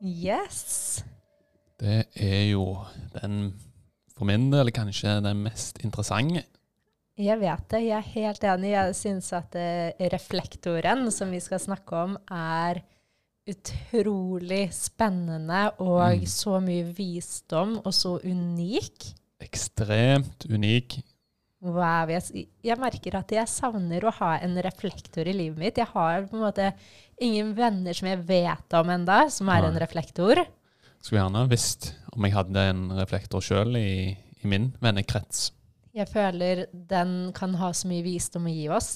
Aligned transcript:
Yes. 0.00 1.04
Det 1.80 2.04
er 2.16 2.50
jo 2.50 2.64
den, 3.14 3.52
for 4.16 4.24
min 4.28 4.50
del, 4.52 4.70
kanskje 4.72 5.18
den 5.24 5.42
mest 5.44 5.80
interessante. 5.84 6.44
Jeg 7.20 7.36
vet 7.40 7.66
det. 7.72 7.82
Jeg 7.84 7.96
er 7.98 8.12
helt 8.14 8.44
enig. 8.48 8.70
Jeg 8.72 8.94
syns 8.96 9.32
at 9.36 9.56
eh, 9.60 9.92
reflektoren 10.12 11.10
som 11.12 11.30
vi 11.32 11.40
skal 11.40 11.60
snakke 11.60 11.96
om, 12.06 12.16
er 12.32 12.80
utrolig 13.50 14.68
spennende 14.72 15.70
og 15.80 16.20
Mm. 16.20 16.26
så 16.26 16.60
mye 16.60 16.84
visdom 16.96 17.78
og 17.84 17.92
så 17.94 18.18
unik. 18.24 19.14
Ekstremt 19.40 20.46
unik. 20.50 21.00
Wow, 21.60 22.08
jeg, 22.08 22.46
jeg 22.64 22.80
merker 22.80 23.18
at 23.18 23.32
jeg 23.34 23.50
savner 23.52 24.06
å 24.08 24.12
ha 24.16 24.30
en 24.40 24.56
reflektor 24.64 25.28
i 25.28 25.34
livet 25.36 25.60
mitt. 25.60 25.80
Jeg 25.80 25.92
har 25.92 26.24
på 26.30 26.38
en 26.38 26.44
måte 26.46 26.70
ingen 27.20 27.52
venner 27.56 27.96
som 27.96 28.08
jeg 28.08 28.22
vet 28.30 28.76
om 28.78 28.92
enda, 28.94 29.26
som 29.28 29.50
er 29.52 29.66
en 29.68 29.76
Nei. 29.76 29.82
reflektor. 29.82 30.40
Skulle 31.00 31.20
gjerne 31.20 31.44
visst 31.50 31.90
om 32.14 32.24
jeg 32.24 32.36
hadde 32.36 32.64
en 32.72 32.86
reflektor 32.96 33.44
sjøl 33.44 33.76
i, 33.76 34.16
i 34.16 34.48
min 34.48 34.70
vennekrets. 34.80 35.50
Jeg 35.96 36.08
føler 36.08 36.64
den 36.72 37.32
kan 37.36 37.56
ha 37.60 37.72
så 37.76 37.90
mye 37.90 38.04
visdom 38.06 38.48
å 38.48 38.54
gi 38.54 38.66
oss. 38.72 38.92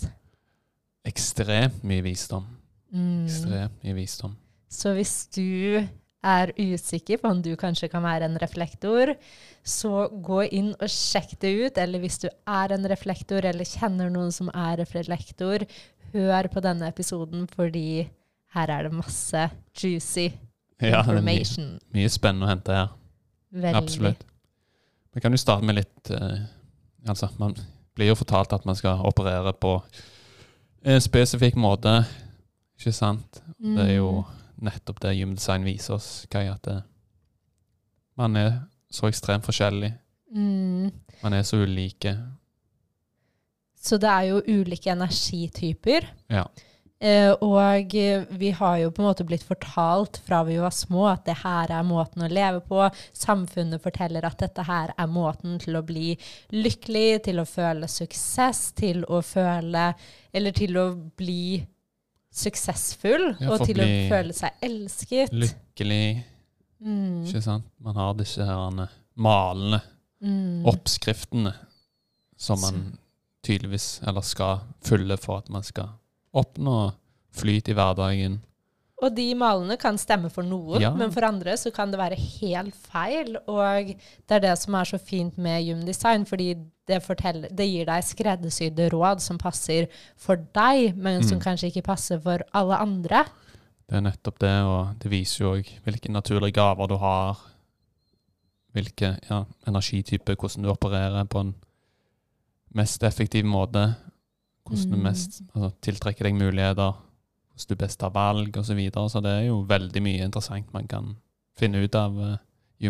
Ekstremt 1.04 1.82
mye 1.84 2.04
visdom. 2.06 2.46
Mm. 2.94 3.26
Ekstremt 3.26 3.84
mye 3.84 3.96
visdom. 3.98 4.38
Så 4.72 4.94
hvis 4.96 5.26
du 5.36 5.84
er 6.24 6.52
usikker 6.56 7.20
på 7.20 7.30
om 7.30 7.42
du 7.44 7.50
kanskje 7.60 7.88
kan 7.92 8.02
være 8.04 8.24
en 8.30 8.38
reflektor, 8.40 9.12
så 9.64 10.06
gå 10.24 10.42
inn 10.56 10.70
og 10.78 10.88
sjekk 10.90 11.36
det 11.44 11.52
ut. 11.58 11.78
Eller 11.80 12.00
hvis 12.02 12.18
du 12.24 12.28
er 12.30 12.74
en 12.76 12.88
reflektor, 12.90 13.44
eller 13.44 13.68
kjenner 13.68 14.10
noen 14.12 14.32
som 14.34 14.48
er 14.54 14.78
reflektor, 14.80 15.66
hør 16.14 16.48
på 16.52 16.62
denne 16.64 16.88
episoden, 16.88 17.46
fordi 17.50 18.06
her 18.54 18.70
er 18.70 18.86
det 18.88 18.94
masse 18.94 19.46
juicy 19.76 20.28
Ja, 20.80 21.02
det 21.02 21.16
er 21.18 21.22
mye, 21.24 21.38
information. 21.40 21.70
mye 21.94 22.10
spennende 22.12 22.46
å 22.46 22.52
hente 22.52 22.76
her. 22.76 22.92
Veldig. 23.54 23.78
Absolutt. 23.82 24.24
Vi 25.14 25.22
kan 25.22 25.34
jo 25.34 25.38
starte 25.38 25.66
med 25.66 25.76
litt 25.78 26.10
eh, 26.10 26.44
Altså, 27.06 27.28
man 27.38 27.52
blir 27.94 28.08
jo 28.08 28.14
fortalt 28.16 28.52
at 28.56 28.64
man 28.66 28.74
skal 28.78 29.02
operere 29.06 29.52
på 29.60 29.74
en 30.88 31.02
spesifikk 31.04 31.58
måte, 31.60 31.92
ikke 32.80 32.92
sant? 32.96 33.42
Det 33.60 33.84
er 33.90 33.94
jo 33.98 34.08
Mm. 34.24 34.40
Nettopp 34.62 35.00
det 35.02 35.16
Human 35.18 35.38
Design 35.38 35.64
viser 35.66 35.96
oss, 35.96 36.26
Kai, 36.30 36.46
at 36.50 36.62
det, 36.66 36.78
man 38.20 38.36
er 38.38 38.52
så 38.92 39.08
ekstremt 39.10 39.46
forskjellig. 39.46 39.92
mm. 40.34 40.90
Man 41.22 41.32
er 41.32 41.42
så 41.42 41.56
ulike. 41.62 42.16
Så 43.80 43.98
det 44.00 44.10
er 44.10 44.30
jo 44.30 44.42
ulike 44.46 44.92
energityper. 44.92 46.06
Ja. 46.32 46.46
Eh, 47.04 47.32
og 47.44 47.94
eh, 47.98 48.22
vi 48.30 48.50
har 48.54 48.78
jo 48.80 48.92
på 48.94 49.02
en 49.02 49.08
måte 49.10 49.26
blitt 49.28 49.42
fortalt 49.44 50.20
fra 50.24 50.38
vi 50.46 50.56
var 50.62 50.72
små 50.72 51.08
at 51.10 51.26
det 51.26 51.36
her 51.42 51.72
er 51.74 51.84
måten 51.84 52.24
å 52.24 52.30
leve 52.30 52.62
på. 52.64 52.86
Samfunnet 53.12 53.82
forteller 53.84 54.24
at 54.24 54.40
dette 54.40 54.64
her 54.64 54.94
er 54.96 55.10
måten 55.10 55.58
til 55.60 55.76
å 55.76 55.84
bli 55.84 56.14
lykkelig, 56.54 57.24
til 57.26 57.42
å 57.42 57.48
føle 57.48 57.90
suksess, 57.90 58.70
til 58.78 59.04
å 59.04 59.20
føle 59.24 59.92
Eller 60.34 60.50
til 60.50 60.78
å 60.80 60.88
bli 61.14 61.60
suksessfull, 62.34 63.30
Ja, 63.38 63.54
og 63.54 63.66
til 63.66 63.78
å 63.80 63.88
føle 64.10 64.34
seg 64.36 64.64
elsket. 64.66 65.34
Lykkelig, 65.34 66.06
Mm, 66.84 67.24
ikke 67.24 67.40
sant? 67.40 67.64
Man 67.80 67.96
har 67.96 68.12
disse 68.18 68.44
her 68.44 68.88
malende 69.14 69.80
mm. 70.20 70.66
oppskriftene 70.68 71.54
som 72.36 72.60
man 72.60 72.82
tydeligvis, 73.44 74.02
eller 74.04 74.24
skal, 74.24 74.64
følge 74.84 75.16
for 75.20 75.40
at 75.40 75.48
man 75.52 75.64
skal 75.64 75.94
oppnå 76.36 76.92
flyt 77.34 77.70
i 77.70 77.76
hverdagen. 77.76 78.40
Og 79.04 79.12
de 79.16 79.26
malene 79.36 79.76
kan 79.80 79.98
stemme 80.00 80.30
for 80.32 80.46
noen, 80.46 80.80
Ja. 80.80 80.90
men 80.96 81.10
for 81.12 81.26
andre 81.28 81.52
så 81.60 81.70
kan 81.74 81.90
det 81.92 81.98
være 82.00 82.16
helt 82.16 82.74
feil. 82.88 83.36
Og 83.46 83.90
det 83.92 84.36
er 84.38 84.40
det 84.40 84.54
som 84.58 84.74
er 84.78 84.84
så 84.88 84.98
fint 85.00 85.36
med 85.36 85.64
gymdesign, 85.66 86.24
fordi 86.26 86.54
det, 86.88 87.02
forteller, 87.04 87.48
det 87.52 87.66
gir 87.68 87.86
deg 87.88 88.02
skreddersydde 88.04 88.90
råd 88.92 89.20
som 89.20 89.38
passer 89.40 89.88
for 90.16 90.36
deg, 90.36 90.96
men 90.96 91.22
som 91.22 91.38
Mm. 91.38 91.44
kanskje 91.44 91.70
ikke 91.72 91.84
passer 91.84 92.18
for 92.20 92.40
alle 92.54 92.76
andre. 92.80 93.24
Det 93.88 93.96
er 93.98 94.00
nettopp 94.00 94.38
det, 94.38 94.54
og 94.64 94.98
det 94.98 95.10
viser 95.10 95.44
jo 95.44 95.52
òg 95.56 95.66
hvilke 95.84 96.08
naturlige 96.12 96.54
gaver 96.56 96.88
du 96.88 96.96
har. 96.96 97.36
Hvilke 98.74 99.18
ja, 99.30 99.44
energityper, 99.68 100.34
hvordan 100.36 100.62
du 100.64 100.70
opererer 100.72 101.24
på 101.30 101.40
en 101.40 101.54
mest 102.74 103.02
effektiv 103.06 103.44
måte. 103.44 103.94
Hvordan 104.66 104.90
du 104.90 104.96
Mm. 104.96 105.02
mest 105.02 105.42
altså, 105.54 105.72
tiltrekker 105.82 106.24
deg 106.24 106.34
muligheter. 106.34 106.94
Hvordan 107.54 107.66
du 107.70 107.74
best 107.78 108.00
tar 108.00 108.10
valg, 108.14 108.56
osv. 108.56 108.72
Så, 108.72 108.74
videre. 108.74 109.08
så 109.10 109.22
det 109.22 109.30
er 109.30 109.46
jo 109.48 109.62
veldig 109.68 110.02
mye 110.02 110.26
interessant 110.26 110.72
man 110.74 110.88
kan 110.90 111.14
finne 111.58 111.84
ut 111.84 111.94
av 111.94 112.18
uh, 112.18 112.36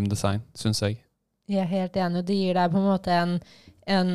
Design, 0.08 0.42
syns 0.56 0.82
jeg. 0.82 0.98
Jeg 1.46 1.60
er 1.60 1.70
helt 1.70 1.96
enig, 2.00 2.24
det 2.26 2.34
gir 2.34 2.56
deg 2.56 2.72
på 2.72 2.80
en 2.80 2.88
måte 2.88 3.12
en, 3.12 3.34
en 3.86 4.12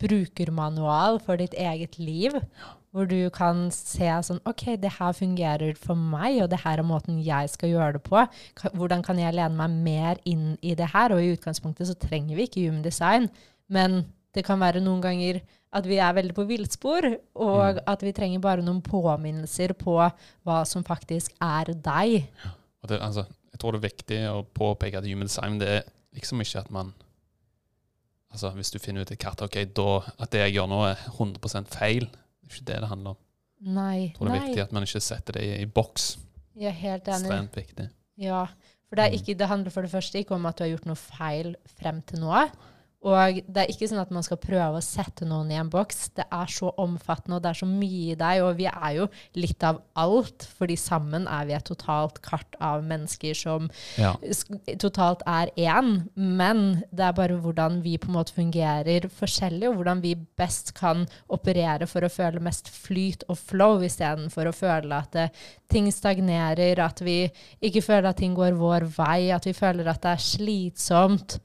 brukermanual 0.00 1.18
for 1.24 1.40
ditt 1.40 1.56
eget 1.58 1.98
liv. 1.98 2.36
Hvor 2.94 3.08
du 3.10 3.28
kan 3.34 3.66
se 3.74 4.08
sånn 4.24 4.38
OK, 4.48 4.78
det 4.80 4.94
her 4.96 5.12
fungerer 5.12 5.74
for 5.76 5.98
meg, 5.98 6.38
og 6.44 6.48
det 6.52 6.62
her 6.62 6.80
er 6.80 6.86
måten 6.86 7.18
jeg 7.20 7.50
skal 7.52 7.74
gjøre 7.74 7.98
det 7.98 8.04
på. 8.06 8.22
Hvordan 8.72 9.04
kan 9.04 9.18
jeg 9.20 9.36
lene 9.36 9.58
meg 9.58 9.74
mer 9.84 10.22
inn 10.24 10.54
i 10.64 10.72
det 10.78 10.88
her? 10.94 11.12
Og 11.12 11.20
i 11.20 11.34
utgangspunktet 11.34 11.90
så 11.90 11.98
trenger 12.00 12.38
vi 12.38 12.46
ikke 12.46 12.64
human 12.64 12.86
design, 12.86 13.28
men 13.68 14.06
det 14.36 14.44
kan 14.44 14.60
være 14.60 14.82
noen 14.84 15.00
ganger 15.04 15.40
at 15.76 15.86
vi 15.88 15.96
er 16.00 16.12
veldig 16.16 16.34
på 16.36 16.44
villspor, 16.48 17.06
og 17.34 17.74
Mm. 17.76 17.80
at 17.86 18.02
vi 18.04 18.12
trenger 18.16 18.40
bare 18.44 18.62
noen 18.64 18.82
påminnelser 18.84 19.72
på 19.76 19.96
hva 20.46 20.60
som 20.68 20.84
faktisk 20.84 21.32
er 21.42 21.72
deg. 21.74 22.28
Og 22.82 22.88
det, 22.92 23.00
altså, 23.02 23.26
jeg 23.52 23.58
tror 23.60 23.72
det 23.74 23.80
er 23.82 23.88
viktig 23.88 24.20
å 24.30 24.44
påpeke 24.56 24.98
at 25.00 25.04
human 25.08 25.26
design 25.26 25.58
det 25.58 25.68
er 25.68 25.82
liksom 26.14 26.40
ikke 26.44 26.60
at 26.62 26.70
man 26.70 26.94
Altså, 28.32 28.50
Hvis 28.52 28.70
du 28.74 28.78
finner 28.82 29.00
ut 29.06 29.10
et 29.14 29.18
katt, 29.22 29.40
okay, 29.40 29.64
da, 29.64 30.00
at 30.20 30.30
det 30.34 30.40
jeg 30.42 30.56
gjør 30.58 30.66
nå, 30.68 30.80
er 30.90 30.98
100 31.16 31.70
feil. 31.72 32.04
Det 32.10 32.50
er 32.50 32.56
ikke 32.56 32.66
det 32.68 32.80
det 32.82 32.88
handler 32.90 33.10
om. 33.14 33.16
Nei. 33.72 34.00
Jeg 34.10 34.14
tror 34.18 34.26
det 34.28 34.34
er 34.34 34.38
nei. 34.40 34.48
viktig 34.48 34.62
at 34.66 34.72
man 34.76 34.82
ikke 34.84 35.00
setter 35.00 35.32
det 35.38 35.44
i, 35.46 35.62
i 35.62 35.68
boks. 35.78 36.16
Jeg 36.58 36.68
er 36.68 36.76
helt 36.82 37.08
enig. 37.08 37.22
Ekstremt 37.30 37.56
viktig. 37.56 37.86
Ja, 38.20 38.42
for 38.90 38.96
det, 39.00 39.06
Mm. 39.12 39.16
ikke, 39.20 39.38
det 39.38 39.48
handler 39.48 39.70
for 39.72 39.82
det 39.82 39.90
første 39.90 40.18
ikke 40.20 40.34
om 40.36 40.44
at 40.46 40.56
du 40.58 40.64
har 40.64 40.70
gjort 40.74 40.86
noe 40.90 40.96
feil 41.00 41.54
frem 41.78 42.02
til 42.02 42.20
nå. 42.20 42.50
Og 43.04 43.38
det 43.46 43.62
er 43.62 43.70
ikke 43.70 43.86
sånn 43.90 44.00
at 44.00 44.10
man 44.10 44.24
skal 44.24 44.38
prøve 44.40 44.80
å 44.80 44.82
sette 44.84 45.26
noen 45.28 45.50
i 45.52 45.58
en 45.60 45.68
boks. 45.70 46.08
Det 46.16 46.24
er 46.32 46.50
så 46.50 46.72
omfattende, 46.80 47.36
og 47.36 47.44
det 47.44 47.50
er 47.52 47.58
så 47.60 47.68
mye 47.68 48.14
i 48.14 48.16
deg. 48.18 48.40
Og 48.42 48.56
vi 48.58 48.66
er 48.70 48.94
jo 48.96 49.06
litt 49.36 49.62
av 49.68 49.82
alt, 50.00 50.46
fordi 50.58 50.78
sammen 50.80 51.28
er 51.30 51.46
vi 51.46 51.54
et 51.54 51.68
totalt 51.68 52.18
kart 52.24 52.56
av 52.58 52.82
mennesker 52.82 53.36
som 53.36 53.70
Ja. 53.96 54.14
totalt 54.80 55.22
er 55.26 55.52
én. 55.56 56.08
Men 56.16 56.82
det 56.90 57.04
er 57.04 57.12
bare 57.12 57.38
hvordan 57.38 57.82
vi 57.82 57.96
på 57.98 58.08
en 58.08 58.16
måte 58.16 58.34
fungerer 58.34 59.08
forskjellig, 59.08 59.68
og 59.68 59.76
hvordan 59.76 60.02
vi 60.02 60.14
best 60.14 60.74
kan 60.74 61.06
operere 61.30 61.86
for 61.86 62.00
å 62.00 62.10
føle 62.10 62.40
mest 62.40 62.68
flyt 62.68 63.22
og 63.28 63.36
flow, 63.38 63.80
istedenfor 63.82 64.48
å 64.48 64.56
føle 64.56 64.92
at 64.92 65.12
det, 65.12 65.30
ting 65.68 65.92
stagnerer, 65.92 66.78
at 66.78 67.00
vi 67.00 67.30
ikke 67.62 67.82
føler 67.82 68.08
at 68.08 68.16
ting 68.16 68.34
går 68.34 68.56
vår 68.58 68.86
vei, 68.96 69.30
at 69.30 69.44
vi 69.44 69.52
føler 69.52 69.86
at 69.86 70.02
det 70.02 70.10
er 70.16 70.16
slitsomt. 70.22 71.38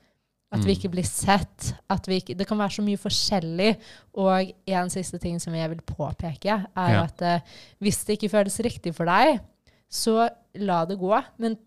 At 0.51 0.59
vi 0.65 0.73
Mm. 0.73 0.77
ikke 0.79 0.91
blir 0.91 1.05
sett. 1.07 1.73
At 1.89 2.05
vi 2.07 2.19
ikke, 2.19 2.35
det 2.37 2.45
kan 2.47 2.57
være 2.57 2.69
så 2.75 2.83
mye 2.83 2.97
forskjellig. 2.99 3.77
Og 4.15 4.51
en 4.67 4.89
siste 4.89 5.17
ting 5.19 5.39
som 5.39 5.53
jeg 5.55 5.69
vil 5.69 5.81
påpeke, 5.81 6.65
er 6.75 6.91
Ja. 6.91 7.03
at 7.03 7.21
eh, 7.21 7.39
hvis 7.81 8.03
det 8.05 8.17
ikke 8.19 8.29
føles 8.31 8.59
riktig 8.59 8.93
for 8.93 9.05
deg, 9.05 9.39
så 9.89 10.29
la 10.55 10.83
det 10.85 10.99
gå. 10.99 11.23
Men 11.37 11.57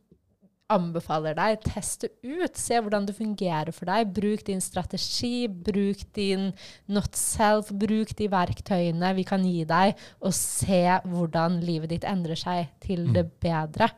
anbefaler 0.70 1.34
deg, 1.36 1.60
teste 1.62 2.08
ut. 2.25 2.56
Se 2.56 2.75
hvordan 2.81 3.04
det 3.06 3.14
fungerer 3.16 3.72
for 3.72 3.84
deg. 3.86 4.12
Bruk 4.16 4.44
din 4.44 4.60
strategi, 4.60 5.46
bruk 5.46 6.04
din 6.16 6.52
not 6.88 7.14
self, 7.16 7.69
bruk 7.70 8.14
de 8.16 8.28
verktøyene 8.32 9.14
vi 9.14 9.25
kan 9.28 9.44
gi 9.44 9.64
deg, 9.69 9.94
og 10.22 10.32
se 10.32 10.81
hvordan 11.04 11.60
livet 11.64 11.90
ditt 11.92 12.04
endrer 12.08 12.36
seg 12.36 12.69
til 12.81 13.06
Mm. 13.06 13.12
det 13.14 13.40
bedre. 13.40 13.90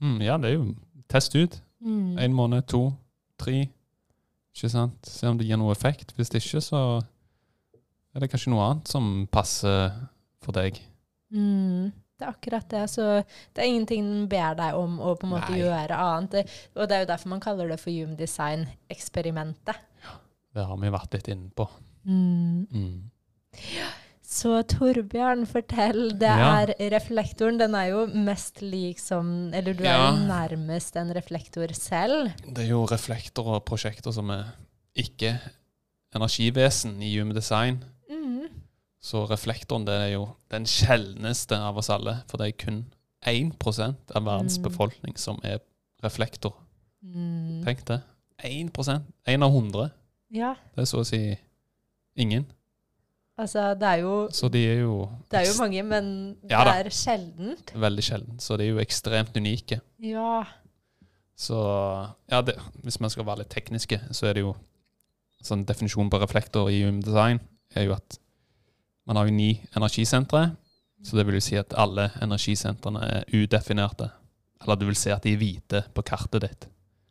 Mm, 0.00 0.20
ja, 0.20 0.36
det 0.36 0.50
er 0.50 0.54
jo 0.54 0.74
test 1.08 1.34
ut. 1.36 1.60
Mm. 1.82 2.18
En 2.18 2.32
måned, 2.34 2.66
to, 2.66 2.92
tre. 3.42 3.64
Ikke 4.52 4.70
sant? 4.72 5.08
Se 5.08 5.28
om 5.28 5.38
det 5.40 5.48
gir 5.48 5.60
noe 5.60 5.74
effekt. 5.74 6.14
Hvis 6.16 6.32
det 6.32 6.42
ikke, 6.42 6.62
så 6.64 6.80
er 8.12 8.22
det 8.22 8.30
kanskje 8.32 8.52
noe 8.52 8.68
annet 8.68 8.90
som 8.92 9.10
passer 9.32 9.90
for 10.44 10.56
deg. 10.56 10.78
Mm. 11.32 11.92
Det 12.22 12.26
er 12.26 12.34
akkurat 12.36 12.68
det. 12.70 12.82
Så 12.92 13.06
det 13.24 13.62
er 13.62 13.70
ingenting 13.70 14.04
den 14.06 14.26
ber 14.30 14.58
deg 14.58 14.76
om 14.78 14.98
å 15.02 15.14
på 15.18 15.26
en 15.26 15.32
måte 15.34 15.54
Nei. 15.54 15.62
gjøre 15.64 15.98
annet. 15.98 16.36
Det, 16.36 16.60
og 16.76 16.86
det 16.90 16.96
er 16.96 17.06
jo 17.06 17.10
derfor 17.14 17.32
man 17.32 17.42
kaller 17.42 17.72
det 17.72 17.80
for 17.82 17.94
Hume 17.94 18.18
Design-eksperimentet. 18.20 19.88
Det 20.52 20.66
har 20.68 20.76
vi 20.76 20.92
vært 20.92 21.16
litt 21.16 21.32
inne 21.32 21.48
på. 21.56 21.66
Mm. 22.04 22.68
Mm. 22.68 22.98
Så 24.32 24.62
Torbjørn, 24.64 25.42
fortell. 25.46 26.06
Det 26.16 26.28
Ja. 26.30 26.62
er 26.64 26.72
reflektoren. 26.94 27.58
Den 27.60 27.74
er 27.76 27.90
jo 27.90 28.06
mest 28.06 28.62
lik 28.62 28.98
som 28.98 29.52
Eller 29.52 29.74
du 29.74 29.82
er 29.84 29.90
Ja. 29.92 30.10
jo 30.10 30.26
nærmest 30.26 30.96
en 30.96 31.12
reflektor 31.14 31.66
selv. 31.74 32.32
Det 32.46 32.64
er 32.64 32.68
jo 32.70 32.86
reflektorer 32.86 33.56
og 33.60 33.64
prosjekter 33.66 34.12
som 34.12 34.30
er 34.30 34.44
ikke 34.96 35.38
energivesen 36.14 37.02
i 37.02 37.18
Human 37.18 37.34
Design. 37.36 37.84
Mm. 38.10 38.48
Så 39.02 39.26
reflektoren 39.28 39.84
det 39.84 39.94
er 40.00 40.12
jo 40.14 40.28
den 40.50 40.64
sjeldneste 40.64 41.56
av 41.58 41.76
oss 41.76 41.90
alle. 41.90 42.22
For 42.28 42.38
det 42.38 42.48
er 42.48 42.64
kun 42.66 42.84
1% 43.26 43.96
av 44.14 44.24
verdens 44.24 44.58
Mm. 44.58 44.62
befolkning 44.64 45.16
som 45.18 45.38
er 45.44 45.58
reflektor. 46.02 46.54
Mm. 47.04 47.64
Tenk 47.64 47.84
det. 47.84 48.02
1 48.42 48.70
1 49.26 49.42
av 49.42 49.50
100. 49.52 49.90
Ja, 50.30 50.54
Det 50.74 50.82
er 50.82 50.86
så 50.86 51.00
å 51.00 51.04
si 51.06 51.36
ingen. 52.16 52.46
Altså 53.38 53.74
det 53.78 53.88
er 53.88 54.00
jo 54.02 54.28
Så 54.32 54.48
de 54.52 54.62
er 54.68 54.80
jo, 54.82 55.08
Det 55.30 55.40
er 55.40 55.46
jo 55.48 55.58
mange, 55.58 55.82
men 55.82 56.36
Ja 56.50 56.64
det 56.64 56.86
er 56.86 56.90
sjeldent. 56.90 57.72
veldig 57.74 58.04
sjeldent. 58.04 58.42
Så 58.42 58.56
de 58.56 58.64
er 58.64 58.74
jo 58.74 58.78
ekstremt 58.82 59.36
unike. 59.36 59.80
Ja. 59.98 60.44
Så 61.36 61.56
ja, 62.30 62.40
det, 62.42 62.56
hvis 62.82 63.00
man 63.00 63.10
skal 63.10 63.26
være 63.26 63.38
litt 63.42 63.50
tekniske, 63.50 64.00
så 64.12 64.26
er 64.28 64.34
det 64.34 64.44
jo 64.44 64.54
sånn 65.42 65.64
definisjon 65.66 66.10
på 66.10 66.20
reflektor 66.22 66.68
i 66.70 66.84
UM 66.86 67.00
Design 67.02 67.40
er 67.74 67.88
jo 67.88 67.94
at 67.96 68.18
man 69.06 69.16
har 69.16 69.26
jo 69.26 69.34
ni 69.34 69.60
energisentre. 69.76 70.52
Så 71.02 71.16
det 71.16 71.24
vil 71.26 71.34
jo 71.34 71.42
si 71.42 71.56
at 71.58 71.74
alle 71.74 72.10
energisentrene 72.22 73.00
er 73.02 73.24
udefinerte. 73.34 74.12
Eller 74.62 74.76
du 74.78 74.84
vil 74.86 74.94
se 74.94 75.10
at 75.10 75.24
de 75.24 75.32
er 75.34 75.40
hvite 75.40 75.80
på 75.94 76.04
kartet 76.06 76.44
ditt. 76.44 76.68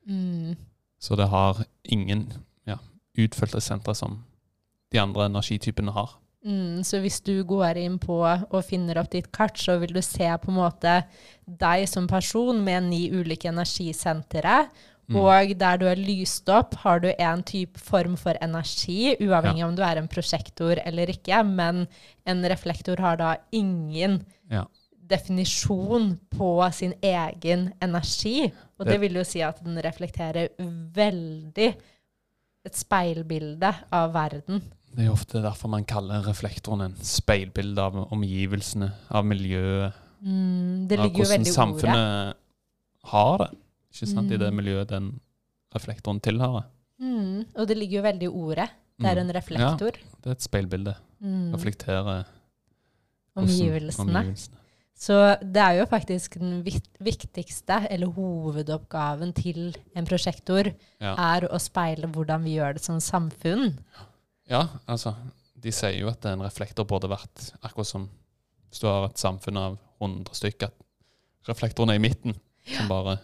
Mm. 0.07 0.55
Så 1.01 1.17
det 1.19 1.27
har 1.27 1.59
ingen 1.83 2.29
ja, 2.69 2.77
utfylte 3.19 3.59
sentre 3.59 3.95
som 3.97 4.21
de 4.91 4.99
andre 5.01 5.25
energitypene 5.29 5.93
har. 5.95 6.17
Mm, 6.41 6.81
så 6.83 6.97
hvis 7.03 7.19
du 7.21 7.43
går 7.45 7.77
inn 7.77 7.99
på 8.01 8.17
og 8.25 8.63
finner 8.65 8.97
opp 8.97 9.11
ditt 9.13 9.27
kart, 9.31 9.59
så 9.61 9.75
vil 9.81 9.93
du 9.93 10.01
se 10.01 10.25
på 10.41 10.49
en 10.49 10.57
måte 10.57 10.95
deg 11.45 11.85
som 11.89 12.07
person 12.09 12.63
med 12.65 12.87
ni 12.89 13.03
ulike 13.13 13.51
energisentre. 13.51 14.63
Mm. 15.11 15.17
Og 15.21 15.53
der 15.59 15.77
du 15.77 15.85
er 15.91 15.99
lyst 15.99 16.49
opp, 16.49 16.73
har 16.81 17.01
du 17.03 17.09
en 17.11 17.43
type 17.43 17.79
form 17.81 18.15
for 18.17 18.37
energi, 18.41 19.13
uavhengig 19.21 19.65
om 19.67 19.75
du 19.75 19.83
er 19.85 19.99
en 20.01 20.07
prosjektor 20.09 20.79
eller 20.85 21.11
ikke. 21.13 21.43
Men 21.45 21.85
en 22.25 22.43
reflektor 22.49 22.97
har 23.03 23.17
da 23.21 23.35
ingen 23.51 24.23
Ja. 24.49 24.65
definisjon 25.11 26.17
på 26.31 26.71
sin 26.73 26.93
egen 27.03 27.73
energi. 27.81 28.51
Og 28.79 28.85
det 28.85 28.93
Det- 28.93 29.01
vil 29.01 29.13
jo 29.13 29.23
si 29.23 29.41
at 29.41 29.63
den 29.63 29.75
reflekterer 29.77 30.49
veldig 30.57 31.75
et 32.65 32.75
speilbilde 32.75 33.75
av 33.91 34.13
verden. 34.13 34.61
Det 34.95 35.05
er 35.05 35.11
ofte 35.11 35.41
derfor 35.41 35.69
man 35.71 35.85
kaller 35.87 36.21
reflektoren 36.27 36.81
en 36.81 36.95
speilbilde 37.07 37.79
av 37.79 37.95
omgivelsene, 38.11 38.91
av 39.11 39.25
miljøet, 39.25 39.93
Mm, 40.21 40.87
det 40.87 40.99
ligger 40.99 41.17
jo 41.17 41.23
hvordan 41.23 41.39
veldig 41.39 41.47
ordet. 41.49 41.55
samfunnet 41.55 42.33
har 43.05 43.37
det. 43.39 43.57
Ikke 43.91 44.07
sant? 44.07 44.31
I 44.31 44.37
det 44.37 44.51
Mm. 44.53 44.55
miljøet 44.59 44.87
den 44.87 45.19
reflektoren 45.73 46.19
tilhører. 46.21 46.63
Mm, 47.01 47.45
og 47.55 47.67
det 47.67 47.77
ligger 47.77 47.95
jo 47.97 48.03
veldig 48.03 48.23
i 48.23 48.27
ordet. 48.27 48.69
Det 48.99 49.07
er 49.09 49.15
Mm. 49.15 49.29
en 49.29 49.33
reflektor. 49.35 49.91
Ja, 49.97 50.05
Det 50.21 50.27
er 50.27 50.31
et 50.31 50.41
speilbilde. 50.43 50.95
Mm, 51.23 51.53
Reflekterer 51.55 52.25
omgivelsene. 53.35 54.15
omgivelsene. 54.15 54.57
Så 54.95 55.39
det 55.41 55.57
er 55.57 55.79
jo 55.79 55.85
faktisk 55.85 56.37
den 56.37 56.63
viktigste, 57.01 57.87
eller 57.89 58.07
hovedoppgaven 58.07 59.33
til 59.33 59.75
en 59.95 60.05
prosjektor, 60.05 60.71
Ja. 61.01 61.13
er 61.35 61.47
å 61.47 61.55
speile 61.59 62.05
hvordan 62.11 62.43
vi 62.43 62.57
gjør 62.57 62.73
det 62.73 62.83
som 62.83 62.97
samfunn. 62.99 63.79
ja, 63.97 64.05
altså 64.89 65.15
De 65.61 65.71
sier 65.73 65.99
jo 65.99 66.09
at 66.11 66.25
en 66.25 66.43
reflektor 66.43 66.87
burde 66.89 67.09
vært 67.11 67.51
akkurat 67.61 67.87
som 67.87 68.09
hvis 68.71 68.79
du 68.79 68.87
har 68.87 69.09
et 69.09 69.19
samfunn 69.19 69.57
av 69.59 69.73
100 69.99 70.37
stykker, 70.37 70.69
at 70.71 71.49
reflektoren 71.51 71.91
er 71.91 71.99
i 71.99 72.03
midten. 72.03 72.37
Som 72.63 72.87
bare 72.87 73.17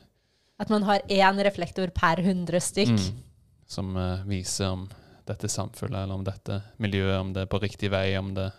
At 0.60 0.70
man 0.74 0.84
har 0.84 1.06
én 1.08 1.40
reflektor 1.46 1.88
per 1.96 2.20
100 2.20 2.60
stykk. 2.60 2.90
mm, 2.90 3.24
Som 3.66 3.96
uh, 3.96 4.28
viser 4.28 4.68
om 4.68 4.90
dette 5.28 5.48
samfunnet, 5.48 6.04
eller 6.04 6.16
om 6.16 6.26
dette 6.28 6.62
miljøet, 6.78 7.20
om 7.20 7.32
det 7.34 7.46
er 7.46 7.52
på 7.52 7.62
riktig 7.64 7.92
vei, 7.92 8.18
om 8.20 8.34
det 8.36 8.52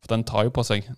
For 0.00 0.16
den 0.16 0.24
tar 0.24 0.44
jo 0.44 0.50
på 0.50 0.64
seg 0.64 0.88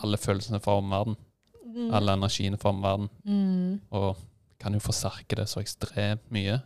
alle 0.00 0.16
følelsene 0.16 0.60
fra 0.62 0.78
omverdenen. 0.78 1.18
Mm. 1.66 1.90
Alle 1.92 2.14
energiene 2.16 2.56
fra 2.56 2.70
omverdenen. 2.70 3.10
Mm. 3.24 3.80
Og 3.90 4.16
kan 4.60 4.72
jo 4.72 4.80
forsterke 4.80 5.36
det 5.36 5.48
så 5.50 5.60
ekstremt 5.60 6.30
mye. 6.32 6.60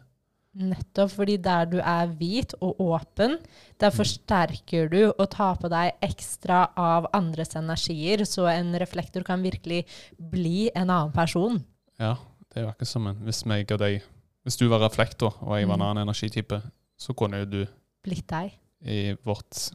Nettopp 0.54 1.10
fordi 1.10 1.34
der 1.42 1.66
du 1.66 1.78
er 1.82 2.06
hvit 2.14 2.52
og 2.62 2.78
åpen, 2.80 3.38
der 3.82 3.90
forsterker 3.90 4.88
du 4.92 5.00
og 5.10 5.24
tar 5.32 5.56
på 5.58 5.68
deg 5.72 5.96
ekstra 6.06 6.68
av 6.78 7.08
andres 7.12 7.56
energier, 7.58 8.22
så 8.28 8.46
en 8.52 8.70
reflektor 8.78 9.24
kan 9.26 9.42
virkelig 9.42 9.80
bli 10.18 10.68
en 10.74 10.90
annen 10.90 11.12
person. 11.12 11.58
Ja, 11.98 12.14
det 12.50 12.60
er 12.60 12.66
jo 12.66 12.70
akkurat 12.70 12.88
som 12.92 13.06
en 13.10 13.16
Hvis 13.26 13.44
meg 13.46 13.70
og 13.74 13.78
deg 13.82 14.02
Hvis 14.44 14.56
du 14.60 14.68
var 14.68 14.82
reflektor, 14.84 15.34
og 15.42 15.58
jeg 15.58 15.66
var 15.66 15.74
en 15.74 15.80
Mm. 15.80 15.86
annen 15.88 16.02
energitype, 16.08 16.62
så 16.98 17.14
kunne 17.16 17.38
jo 17.38 17.44
du 17.46 17.66
Blitt 18.04 18.26
deg. 18.28 18.52
i 18.86 19.14
vårt 19.24 19.70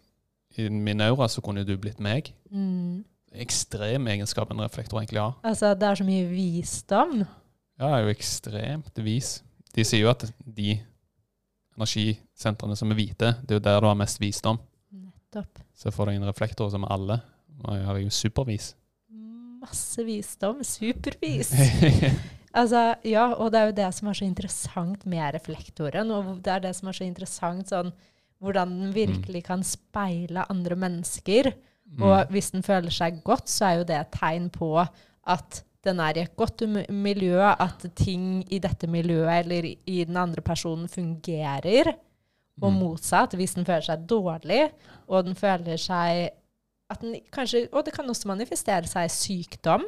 I 0.58 0.70
min 0.70 1.02
aura 1.02 1.28
så 1.28 1.42
kunne 1.42 1.66
du 1.66 1.76
blitt 1.78 2.00
meg. 2.00 2.32
Mm. 2.52 3.04
Ekstrem 3.34 4.08
egenskap 4.08 4.50
en 4.52 4.62
reflektor 4.62 5.00
egentlig 5.00 5.20
har. 5.22 5.36
Altså, 5.44 5.74
det 5.74 5.84
er 5.84 5.96
så 5.96 6.04
mye 6.04 6.26
visdom. 6.30 7.20
Ja, 7.80 7.86
jeg 7.88 7.92
er 7.94 8.04
jo 8.04 8.14
ekstremt 8.16 9.04
vis. 9.04 9.44
De 9.76 9.86
sier 9.86 10.04
jo 10.04 10.12
at 10.12 10.26
de 10.44 10.78
energisentrene 11.78 12.76
som 12.76 12.92
er 12.92 13.00
hvite, 13.00 13.34
det 13.44 13.56
er 13.56 13.60
jo 13.60 13.66
der 13.70 13.80
du 13.84 13.88
har 13.90 14.00
mest 14.00 14.20
visdom. 14.22 14.60
Nettopp. 14.92 15.62
Så 15.78 15.94
får 15.96 16.10
du 16.10 16.18
en 16.18 16.28
reflektor 16.28 16.72
som 16.74 16.84
er 16.88 16.96
alle. 16.96 17.22
Og 17.64 17.78
jeg 17.78 17.88
har 17.88 18.02
jo 18.02 18.12
supervis. 18.14 18.74
Masse 19.60 20.04
visdom. 20.08 20.64
Supervis. 20.64 21.54
Altså, 22.50 22.96
ja, 23.06 23.28
og 23.38 23.52
det 23.54 23.60
er 23.60 23.68
jo 23.70 23.74
det 23.78 23.88
som 23.94 24.08
er 24.10 24.18
så 24.18 24.26
interessant 24.26 25.04
med 25.06 25.36
reflektoren, 25.36 26.10
og 26.10 26.40
det 26.42 26.50
er 26.50 26.64
det 26.64 26.72
som 26.74 26.90
er 26.90 26.98
så 26.98 27.06
interessant 27.06 27.70
sånn 27.70 27.92
hvordan 28.42 28.72
den 28.74 28.94
virkelig 28.96 29.44
kan 29.50 29.62
speile 29.68 30.48
andre 30.50 30.78
mennesker. 30.80 31.52
Mm. 31.90 32.04
Og 32.08 32.32
hvis 32.34 32.50
den 32.56 32.66
føler 32.66 32.94
seg 32.94 33.20
godt, 33.26 33.52
så 33.52 33.68
er 33.68 33.76
jo 33.80 33.88
det 33.90 34.00
et 34.00 34.14
tegn 34.16 34.48
på 34.54 34.72
at 34.80 35.62
den 35.90 36.00
er 36.06 36.18
i 36.20 36.24
et 36.28 36.36
godt 36.40 36.64
miljø, 36.94 37.40
at 37.52 37.84
ting 37.98 38.44
i 38.54 38.62
dette 38.64 38.88
miljøet 38.90 39.42
eller 39.46 39.70
i 39.74 40.04
den 40.06 40.18
andre 40.22 40.42
personen 40.46 40.88
fungerer. 40.92 41.96
Og 42.62 42.74
Mm. 42.74 42.80
motsatt, 42.82 43.36
hvis 43.40 43.54
den 43.56 43.64
føler 43.66 43.86
seg 43.88 44.06
dårlig, 44.08 44.70
og 45.08 45.26
den 45.26 45.36
føler 45.36 45.78
seg 45.80 46.30
den 47.00 47.20
kanskje, 47.32 47.68
Og 47.72 47.86
det 47.86 47.94
kan 47.94 48.06
også 48.10 48.28
manifestere 48.28 48.88
seg 48.90 49.06
i 49.06 49.14
sykdom. 49.14 49.84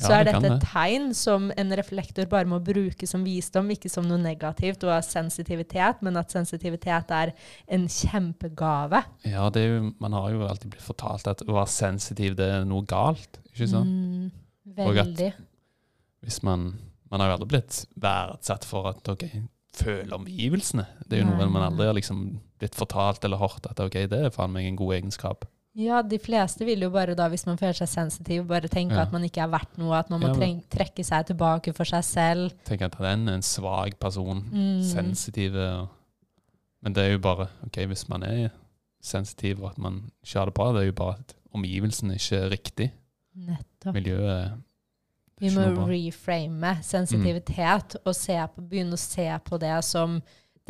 Så 0.00 0.08
er 0.16 0.24
det 0.24 0.32
er 0.32 0.40
dette 0.40 0.48
et 0.54 0.60
det. 0.62 0.68
tegn 0.72 1.10
som 1.14 1.50
en 1.54 1.70
reflektor 1.76 2.24
bare 2.26 2.48
må 2.48 2.58
bruke 2.64 3.06
som 3.06 3.22
visdom, 3.26 3.68
ikke 3.70 3.90
som 3.92 4.06
noe 4.08 4.16
negativt 4.18 4.82
og 4.88 5.04
sensitivitet, 5.04 6.00
men 6.02 6.16
at 6.16 6.32
sensitivitet 6.32 7.10
er 7.12 7.32
en 7.68 7.84
kjempegave. 7.86 9.02
Ja, 9.28 9.50
det 9.52 9.66
jo, 9.68 9.92
man 10.00 10.12
har 10.16 10.30
jo 10.32 10.46
alltid 10.48 10.70
blitt 10.72 10.82
fortalt 10.86 11.28
at 11.28 11.44
å 11.44 11.52
være 11.52 11.68
sensitiv, 11.68 12.34
det 12.40 12.48
er 12.48 12.64
noe 12.64 12.86
galt. 12.88 13.38
Ikke 13.52 13.68
sant? 13.68 13.86
Mm, 13.92 14.30
veldig. 14.66 15.32
Hvis 16.22 16.42
man 16.42 16.78
Man 17.12 17.20
har 17.20 17.28
jo 17.28 17.34
aldri 17.36 17.48
blitt 17.58 17.86
verdsatt 18.00 18.64
for 18.64 18.86
at 18.88 19.06
ok, 19.12 19.24
føle 19.76 20.14
omgivelsene. 20.16 20.86
Det 21.06 21.18
er 21.18 21.20
jo 21.22 21.26
noe 21.28 21.48
man 21.52 21.62
aldri 21.66 21.84
har 21.84 21.92
liksom 21.92 22.40
blitt 22.58 22.74
fortalt 22.74 23.22
eller 23.24 23.36
hørt 23.36 23.66
at 23.68 23.80
ok, 23.84 23.98
det 24.08 24.12
er 24.24 24.30
faen 24.32 24.50
meg 24.54 24.64
en 24.64 24.76
god 24.80 24.94
egenskap. 24.96 25.44
Ja, 25.76 26.00
de 26.02 26.16
fleste 26.18 26.64
vil 26.64 26.80
jo 26.80 26.88
bare 26.92 27.14
da, 27.14 27.28
hvis 27.28 27.44
man 27.44 27.58
føler 27.60 27.76
seg 27.76 27.88
sensitiv, 27.88 28.46
bare 28.48 28.68
tenke 28.68 28.94
Ja. 28.96 29.02
at 29.02 29.12
man 29.12 29.24
ikke 29.24 29.42
er 29.44 29.48
verdt 29.52 29.76
noe, 29.76 29.92
at 29.98 30.08
man 30.08 30.20
må 30.20 30.28
Ja, 30.28 30.38
men- 30.40 30.62
trekke 30.70 31.04
seg 31.04 31.26
tilbake 31.26 31.74
for 31.74 31.84
seg 31.84 32.02
selv. 32.04 32.52
Tenk 32.64 32.80
at 32.82 32.96
den 32.98 33.28
er 33.28 33.34
en 33.34 33.42
svak 33.42 33.98
person. 34.00 34.40
Mm. 34.50 34.82
Sensitiv. 34.82 35.52
Men 36.82 36.92
det 36.94 37.04
er 37.04 37.12
jo 37.12 37.18
bare 37.18 37.48
ok, 37.66 37.76
hvis 37.88 38.08
man 38.08 38.22
er 38.22 38.50
sensitiv 39.02 39.62
og 39.62 39.70
at 39.72 39.78
man 39.78 40.10
ikke 40.24 40.38
har 40.38 40.46
det 40.46 40.54
bra, 40.54 40.72
det 40.72 40.80
er 40.82 40.86
jo 40.86 40.92
bare 40.92 41.14
at 41.18 41.34
omgivelsene 41.54 42.14
ikke 42.14 42.36
er 42.40 42.50
riktig. 42.50 42.92
Nettopp. 43.34 43.94
Miljøet 43.96 44.58
Vi 45.42 45.50
må 45.50 45.64
reframe 45.88 46.76
sensitivitet 46.86 47.96
og 48.04 48.14
se 48.14 48.36
på, 48.54 48.62
begynne 48.68 48.94
å 48.94 49.00
se 49.00 49.26
på 49.44 49.58
det 49.58 49.74
som 49.84 50.20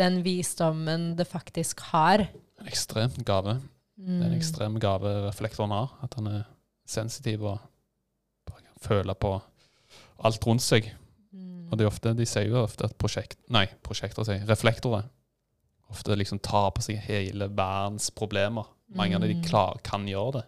den 0.00 0.22
visdommen 0.24 1.16
det 1.16 1.26
faktisk 1.28 1.80
har. 1.92 2.28
en 2.60 2.66
ekstrem 2.70 3.10
gave. 3.26 3.60
Det 3.96 4.08
er 4.08 4.24
en 4.24 4.30
Mm. 4.32 4.38
ekstrem 4.38 4.78
gave 4.80 5.28
reflektoren 5.28 5.70
har. 5.70 5.90
At 6.02 6.14
han 6.14 6.26
er 6.26 6.44
sensitiv 6.86 7.42
og 7.42 7.58
bare 8.46 8.62
kan 8.62 8.80
føle 8.80 9.14
på 9.14 9.42
alt 10.24 10.46
rundt 10.46 10.62
seg. 10.62 10.90
Mm. 11.34 11.68
Og 11.70 11.78
det 11.78 11.86
ofte, 11.86 12.14
de 12.16 12.24
sier 12.24 12.48
jo 12.48 12.64
ofte 12.64 12.84
at 12.84 12.96
prosjekt, 12.98 13.36
nei, 13.50 13.66
prosjekter 13.82 14.24
sier 14.24 14.46
reflektorer 14.46 15.04
ofte 15.90 16.16
liksom 16.16 16.40
tar 16.40 16.70
på 16.70 16.80
seg 16.82 16.96
hele 17.04 17.48
verdens 17.48 18.10
problemer. 18.10 18.64
Mange 18.94 19.14
av 19.14 19.20
de 19.20 19.34
Mm. 19.34 19.42
klar, 19.44 19.78
kan 19.82 20.06
gjøre 20.06 20.32
det, 20.32 20.44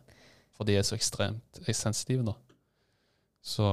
for 0.55 0.65
de 0.69 0.77
er 0.79 0.87
så 0.87 0.97
ekstremt 0.99 1.63
sensitive. 1.75 2.25
da. 2.27 2.35
Så 3.45 3.69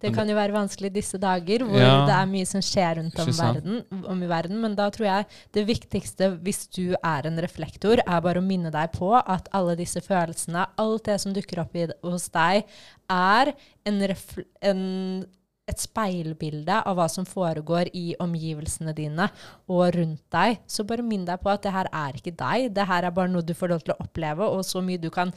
Det 0.00 0.14
kan 0.16 0.26
jo 0.26 0.34
være 0.34 0.54
vanskelig 0.54 0.94
disse 0.94 1.18
dager, 1.20 1.60
hvor 1.60 1.76
Ja. 1.76 2.06
det 2.08 2.14
er 2.16 2.26
mye 2.26 2.46
som 2.46 2.62
skjer 2.64 2.96
rundt 2.96 3.18
om, 3.20 3.26
verden, 3.36 3.84
om 4.08 4.22
i 4.22 4.26
verden. 4.26 4.58
Men 4.58 4.74
da 4.74 4.88
tror 4.88 5.04
jeg 5.04 5.26
det 5.52 5.66
viktigste 5.68 6.30
hvis 6.40 6.66
du 6.72 6.94
er 7.04 7.26
en 7.26 7.36
reflektor, 7.36 8.00
er 8.00 8.20
bare 8.24 8.40
å 8.40 8.46
minne 8.46 8.72
deg 8.72 8.92
på 8.92 9.12
at 9.14 9.48
alle 9.52 9.76
disse 9.76 10.00
følelsene, 10.00 10.66
alt 10.78 11.04
det 11.04 11.20
som 11.20 11.34
dukker 11.34 11.60
opp 11.60 11.76
i, 11.76 11.86
hos 12.02 12.30
deg, 12.30 12.64
er 13.10 13.52
en 13.84 14.16
en, 14.62 15.26
et 15.70 15.80
speilbilde 15.80 16.80
av 16.86 16.98
hva 16.98 17.06
som 17.10 17.26
foregår 17.28 17.90
i 17.96 18.14
omgivelsene 18.20 18.94
dine 18.96 19.28
og 19.70 19.84
rundt 19.96 20.22
deg. 20.34 20.60
Så 20.70 20.84
bare 20.88 21.04
minn 21.06 21.26
deg 21.28 21.40
på 21.42 21.52
at 21.52 21.64
det 21.64 21.74
her 21.74 21.90
er 21.92 22.18
ikke 22.18 22.34
deg. 22.34 22.70
Det 22.76 22.86
her 22.90 23.06
er 23.06 23.14
bare 23.14 23.30
noe 23.32 23.46
du 23.46 23.54
får 23.56 23.72
lov 23.72 23.84
til 23.86 23.94
å 23.94 24.00
oppleve, 24.04 24.48
og 24.50 24.64
så 24.66 24.82
mye 24.84 25.00
du 25.00 25.08
kan 25.14 25.32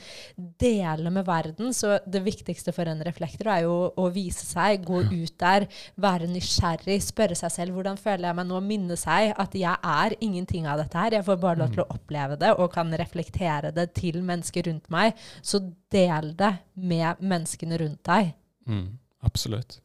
dele 0.62 1.14
med 1.14 1.28
verden. 1.28 1.74
Så 1.76 1.98
det 2.10 2.24
viktigste 2.26 2.74
for 2.76 2.90
en 2.90 3.04
reflektor 3.06 3.52
er 3.54 3.64
jo 3.68 3.78
å 4.00 4.10
vise 4.14 4.46
seg, 4.48 4.84
gå 4.86 5.04
ut 5.12 5.36
der, 5.40 5.68
være 6.02 6.30
nysgjerrig, 6.32 7.00
spørre 7.04 7.38
seg 7.38 7.54
selv 7.54 7.78
hvordan 7.78 8.00
føler 8.02 8.30
jeg 8.30 8.40
meg 8.40 8.50
nå, 8.50 8.62
minne 8.64 8.98
seg 9.00 9.34
at 9.40 9.56
jeg 9.58 9.78
er 9.94 10.18
ingenting 10.24 10.68
av 10.70 10.82
dette 10.82 11.00
her. 11.00 11.20
Jeg 11.20 11.28
får 11.28 11.42
bare 11.44 11.62
lov 11.64 11.74
til 11.74 11.86
å 11.86 11.90
oppleve 11.94 12.38
det 12.42 12.54
og 12.58 12.72
kan 12.74 12.94
reflektere 13.00 13.74
det 13.76 13.90
til 13.98 14.22
mennesker 14.26 14.70
rundt 14.70 14.90
meg. 14.94 15.18
Så 15.42 15.62
del 15.94 16.34
det 16.38 16.54
med 16.74 17.22
menneskene 17.22 17.80
rundt 17.82 18.04
deg. 18.10 18.34
mm, 18.68 18.88
absolutt. 19.28 19.80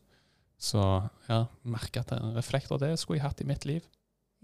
Så 0.58 0.80
ja, 1.28 1.44
merke 1.62 2.00
at 2.02 2.10
en 2.16 2.32
reflektor, 2.34 2.80
det 2.82 2.96
skulle 2.98 3.20
jeg 3.20 3.26
hatt 3.28 3.40
i 3.44 3.46
mitt 3.46 3.64
liv. 3.68 3.84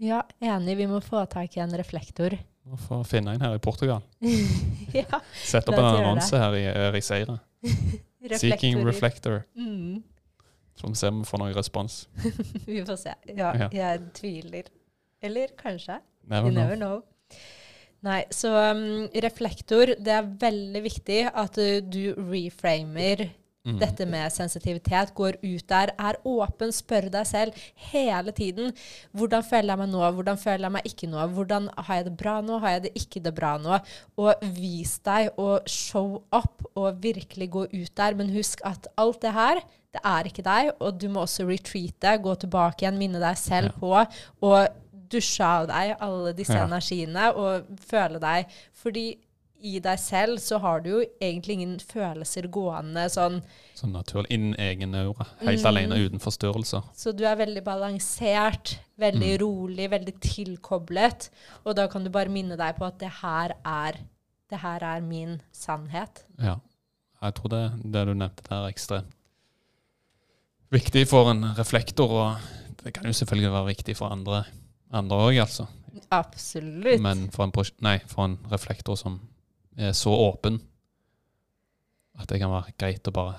Ja, 0.01 0.21
enig. 0.43 0.77
Vi 0.79 0.87
må 0.91 0.99
få 1.03 1.21
tak 1.31 1.55
i 1.57 1.61
en 1.63 1.75
reflektor. 1.75 2.35
Må 2.65 2.79
få 2.81 3.01
finne 3.07 3.35
en 3.35 3.43
her 3.43 3.55
i 3.55 3.61
Portugal. 3.63 4.01
ja. 4.95 5.19
Sett 5.43 5.67
opp 5.69 5.77
en 5.77 5.85
annonse 5.91 6.39
her 6.39 6.55
i 6.59 6.65
Riseira. 6.95 7.37
Seeking 8.25 8.79
reflektorer. 8.81 8.87
reflector. 8.89 9.43
Mm. 9.59 10.01
Så 10.75 10.89
vi 10.91 10.97
se 10.99 11.07
om 11.11 11.19
vi 11.21 11.27
får 11.29 11.39
noen 11.43 11.53
respons. 11.55 11.99
Vi 12.67 12.81
får 12.83 12.97
se. 12.99 13.13
Ja, 13.37 13.51
Ja. 13.55 13.67
jeg 13.71 14.01
tviler. 14.17 14.65
Eller 15.23 15.53
kanskje. 15.59 15.99
Never 16.27 16.49
You 16.49 16.55
know. 16.55 16.63
never 16.63 16.75
know. 16.75 17.03
Nei, 18.05 18.23
så 18.33 18.51
um, 18.73 19.05
reflektor, 19.23 19.93
det 19.97 20.11
er 20.13 20.27
veldig 20.41 20.81
viktig 20.83 21.21
at 21.31 21.57
uh, 21.57 21.77
du 21.81 22.11
reframer 22.27 23.23
Mm. 23.65 23.79
dette 23.81 24.05
med 24.05 24.31
sensitivitet. 24.31 25.13
Går 25.17 25.39
ut 25.41 25.67
der, 25.67 25.91
er 25.97 26.19
åpen, 26.23 26.71
spør 26.71 27.09
deg 27.09 27.25
selv 27.25 27.53
hele 27.91 28.31
tiden. 28.31 28.73
Hvordan 29.11 29.43
føler 29.43 29.73
jeg 29.73 29.77
meg 29.81 29.89
nå? 29.89 30.03
Hvordan 30.19 30.37
føler 30.37 30.67
jeg 30.67 30.71
meg 30.71 30.85
ikke 30.85 31.07
nå? 31.09 31.27
Hvordan 31.33 31.69
Har 31.77 31.95
jeg 31.95 32.05
det 32.05 32.17
bra 32.17 32.41
nå? 32.41 32.59
Har 32.59 32.69
jeg 32.75 32.83
det 32.83 32.91
ikke 32.95 33.23
det 33.25 33.33
bra 33.35 33.57
nå? 33.57 33.79
Og 34.21 34.35
vis 34.55 34.99
deg 34.99 35.31
og 35.41 35.65
show 35.67 36.21
up 36.31 36.61
og 36.75 37.01
virkelig 37.01 37.49
gå 37.49 37.65
ut 37.73 37.95
der. 37.97 38.13
Men 38.15 38.29
husk 38.35 38.61
at 38.63 38.87
alt 38.97 39.21
det 39.21 39.33
her, 39.33 39.55
det 39.95 40.01
er 40.03 40.23
ikke 40.29 40.43
deg, 40.43 40.71
og 40.79 40.99
du 40.99 41.07
må 41.09 41.21
også 41.25 41.47
retreate, 41.47 42.17
gå 42.21 42.35
tilbake 42.35 42.83
igjen, 42.85 42.97
minne 42.99 43.19
deg 43.19 43.37
selv 43.37 43.71
Ja. 43.73 43.79
på. 43.79 44.07
og 44.41 44.67
dusje 45.09 45.45
av 45.45 45.67
deg 45.67 45.97
alle 46.01 46.33
disse 46.33 46.53
Ja. 46.53 46.65
energiene 46.65 47.33
og 47.35 47.65
føle 47.79 48.19
deg 48.19 48.47
Fordi 48.73 49.17
i 49.61 49.79
deg 49.79 49.97
selv 49.99 50.37
så 50.39 50.59
har 50.61 50.81
du 50.81 50.89
jo 50.91 51.05
egentlig 51.21 51.53
ingen 51.57 51.77
følelser 51.79 52.47
gående 52.53 53.05
sånn. 53.09 53.41
Sånn 53.75 53.93
naturlig. 53.95 54.27
Innen 54.35 54.55
egen 54.59 54.93
aura. 54.95 55.25
Helt 55.41 55.61
Mm. 55.63 55.65
alene 55.65 55.95
uten 56.05 56.19
forstyrrelser. 56.19 56.83
Så 56.95 57.15
du 57.15 57.23
er 57.25 57.35
veldig 57.35 57.63
balansert, 57.63 58.77
veldig 58.99 59.39
Mm. 59.39 59.41
rolig, 59.41 59.89
veldig 59.89 60.19
tilkoblet. 60.19 61.29
Og 61.65 61.75
da 61.75 61.87
kan 61.87 62.03
du 62.03 62.09
bare 62.09 62.29
minne 62.29 62.57
deg 62.57 62.75
på 62.77 62.85
at 62.85 62.99
det 62.99 63.09
her 63.21 63.53
er, 63.65 63.93
det 64.49 64.59
her 64.59 64.79
er 64.83 65.01
min 65.01 65.41
sannhet. 65.51 66.23
Ja. 66.39 66.57
Jeg 67.23 67.33
tror 67.35 67.49
det, 67.49 67.91
det 67.91 68.05
du 68.05 68.13
nevnte 68.13 68.43
der, 68.49 68.65
er 68.65 68.71
ekstremt 68.71 69.11
viktig 70.71 71.07
for 71.07 71.29
en 71.31 71.41
reflektor. 71.55 72.09
Og 72.11 72.37
det 72.83 72.93
kan 72.93 73.05
jo 73.05 73.11
selvfølgelig 73.13 73.51
være 73.51 73.75
viktig 73.75 73.95
for 73.97 74.09
andre 74.09 74.45
andre 74.93 75.15
òg, 75.17 75.39
altså. 75.41 75.67
Absolutt. 76.11 77.01
Men 77.01 77.29
for 77.31 77.43
en, 77.45 77.51
nei, 77.81 77.97
for 78.07 78.25
en 78.25 78.37
reflektor 78.51 78.95
som 78.97 79.19
er 79.77 79.91
så 79.97 80.11
åpen 80.11 80.59
at 82.15 82.29
det 82.31 82.39
kan 82.39 82.51
være 82.53 82.75
greit 82.79 83.07
å 83.09 83.13
bare 83.15 83.35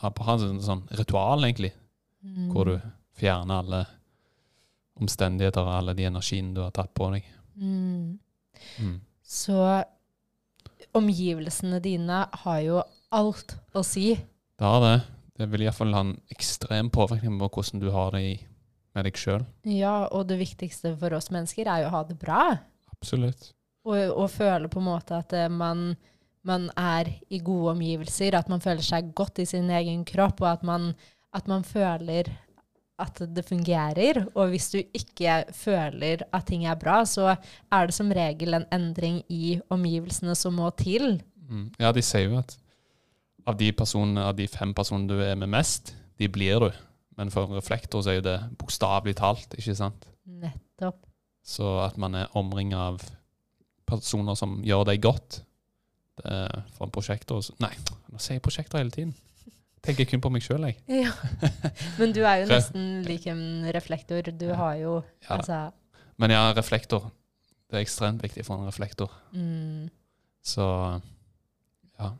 ha, 0.00 0.08
et 0.08 0.42
en 0.48 0.60
sånn 0.64 0.86
ritual, 0.98 1.44
egentlig, 1.44 1.72
Mm. 2.22 2.50
hvor 2.52 2.64
du 2.68 2.74
fjerner 3.16 3.62
alle 3.62 3.86
omstendigheter 5.00 5.62
og 5.64 5.72
alle 5.72 5.94
de 5.96 6.04
energiene 6.04 6.52
du 6.52 6.60
har 6.60 6.70
tatt 6.70 6.92
på 6.92 7.10
deg. 7.14 7.24
mm. 7.56 8.18
Mm. 8.78 9.00
Så 9.24 9.84
omgivelsene 10.92 11.80
dine 11.80 12.26
har 12.42 12.60
jo 12.60 12.82
alt 13.10 13.56
å 13.72 13.82
si. 13.86 14.14
Det 14.58 14.66
har 14.66 14.80
det. 14.84 15.02
Det 15.38 15.48
vil 15.48 15.64
iallfall 15.64 15.94
ha 15.94 16.00
en 16.04 16.20
ekstrem 16.34 16.90
påvirkning 16.92 17.38
på 17.40 17.48
hvordan 17.48 17.80
du 17.80 17.88
har 17.94 18.10
det 18.12 18.20
i, 18.20 18.34
med 18.94 19.06
deg 19.08 19.16
sjøl. 19.16 19.46
Ja, 19.64 20.08
og 20.12 20.26
det 20.28 20.36
viktigste 20.42 20.92
for 20.98 21.14
oss 21.16 21.30
mennesker 21.32 21.66
er 21.70 21.84
jo 21.84 21.88
å 21.88 21.94
ha 21.94 22.02
det 22.04 22.18
bra. 22.20 22.58
Absolutt. 22.92 23.54
Og, 23.90 24.12
og 24.14 24.28
føle 24.30 24.70
på 24.70 24.80
en 24.80 24.86
måte 24.86 25.18
at 25.18 25.34
eh, 25.34 25.48
man, 25.50 25.94
man 26.46 26.68
er 26.78 27.10
i 27.30 27.40
gode 27.42 27.74
omgivelser, 27.74 28.36
at 28.38 28.50
man 28.52 28.62
føler 28.62 28.84
seg 28.86 29.10
godt 29.18 29.42
i 29.42 29.48
sin 29.48 29.70
egen 29.74 30.04
kropp, 30.08 30.44
og 30.44 30.52
at 30.52 30.62
man, 30.66 30.92
at 31.34 31.50
man 31.50 31.66
føler 31.66 32.30
at 33.00 33.22
det 33.34 33.44
fungerer. 33.48 34.24
Og 34.34 34.52
hvis 34.52 34.70
du 34.74 34.78
ikke 34.82 35.44
føler 35.56 36.24
at 36.32 36.46
ting 36.48 36.66
er 36.68 36.78
bra, 36.78 37.02
så 37.08 37.34
er 37.72 37.88
det 37.88 37.96
som 37.96 38.12
regel 38.14 38.56
en 38.56 38.68
endring 38.74 39.22
i 39.32 39.58
omgivelsene 39.72 40.36
som 40.38 40.58
må 40.60 40.70
til. 40.78 41.22
Mm. 41.48 41.70
Ja, 41.80 41.92
de 41.96 42.04
sier 42.04 42.28
jo 42.28 42.40
at 42.42 42.56
av 43.48 43.56
de 43.58 43.70
personene, 43.72 44.22
av 44.28 44.36
de 44.38 44.46
fem 44.50 44.74
personene 44.76 45.08
du 45.10 45.22
er 45.24 45.38
med 45.38 45.50
mest, 45.50 45.94
de 46.20 46.28
blir 46.28 46.60
du. 46.62 46.70
Men 47.18 47.32
for 47.32 47.50
reflektor 47.56 48.04
så 48.04 48.12
er 48.12 48.20
jo 48.20 48.28
det 48.28 48.38
bokstavelig 48.60 49.16
talt, 49.18 49.56
ikke 49.58 49.76
sant? 49.76 50.06
Nettopp. 50.24 51.02
Så 51.44 51.78
at 51.82 51.96
man 52.00 52.14
er 52.16 52.36
omringet 52.36 52.78
av 52.78 53.00
personer 53.90 54.38
som 54.38 54.58
gjør 54.66 54.84
deg 54.90 55.02
godt 55.04 55.40
uh, 56.24 56.30
er 56.30 56.62
For 56.76 56.86
en 56.86 56.94
prosjektor 56.94 57.42
Nei, 57.62 57.72
nå 58.12 58.20
sier 58.20 58.38
jeg 58.38 58.44
prosjektor 58.44 58.80
hele 58.82 58.94
tiden. 58.94 59.14
Tenker 59.80 60.04
kun 60.04 60.20
på 60.20 60.28
meg 60.32 60.44
sjøl, 60.44 60.66
jeg. 60.68 60.76
Ja. 60.92 61.12
Men 62.00 62.12
du 62.12 62.20
er 62.28 62.42
jo 62.42 62.50
nesten 62.50 62.88
lik 63.06 63.24
en 63.32 63.64
reflektor. 63.72 64.26
Du 64.36 64.50
har 64.52 64.74
jo 64.76 64.98
Ja. 65.24 65.38
altså 65.38 65.60
Men 66.20 66.34
ja, 66.34 66.50
reflektor. 66.56 67.06
Det 67.70 67.78
er 67.78 67.84
ekstremt 67.86 68.20
viktig 68.22 68.44
for 68.44 68.60
en 68.60 68.68
reflektor. 68.68 69.12
mm, 69.32 69.88
Så 70.44 70.66
ja. 72.00 72.10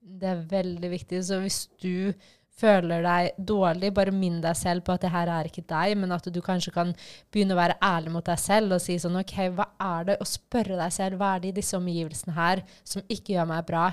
Det 0.00 0.28
er 0.30 0.40
veldig 0.48 0.90
viktig. 0.90 1.20
Så 1.26 1.40
hvis 1.42 1.66
du 1.82 2.12
føler 2.60 3.02
deg 3.02 3.38
dårlig, 3.50 3.90
bare 3.96 4.12
minn 4.14 4.40
deg 4.44 4.54
selv 4.56 4.84
på 4.86 4.94
at 4.94 5.02
det 5.02 5.10
her 5.10 5.30
er 5.32 5.48
ikke 5.48 5.64
deg, 5.66 5.96
men 5.98 6.12
at 6.14 6.28
du 6.32 6.40
kanskje 6.44 6.72
kan 6.72 6.92
begynne 7.34 7.56
å 7.56 7.58
være 7.58 7.78
ærlig 7.82 8.12
mot 8.14 8.24
deg 8.24 8.38
selv 8.38 8.76
og 8.76 8.80
si 8.84 8.94
sånn 9.02 9.18
OK, 9.20 9.34
hva 9.56 9.66
er 9.82 10.04
det? 10.10 10.18
Og 10.22 10.30
spørre 10.30 10.78
deg 10.78 10.92
selv 10.94 11.18
hva 11.18 11.34
er 11.34 11.40
det 11.42 11.48
i 11.48 11.56
disse 11.60 11.76
omgivelsene 11.78 12.36
her 12.36 12.62
som 12.86 13.02
ikke 13.08 13.34
gjør 13.34 13.50
meg 13.50 13.66
bra? 13.66 13.88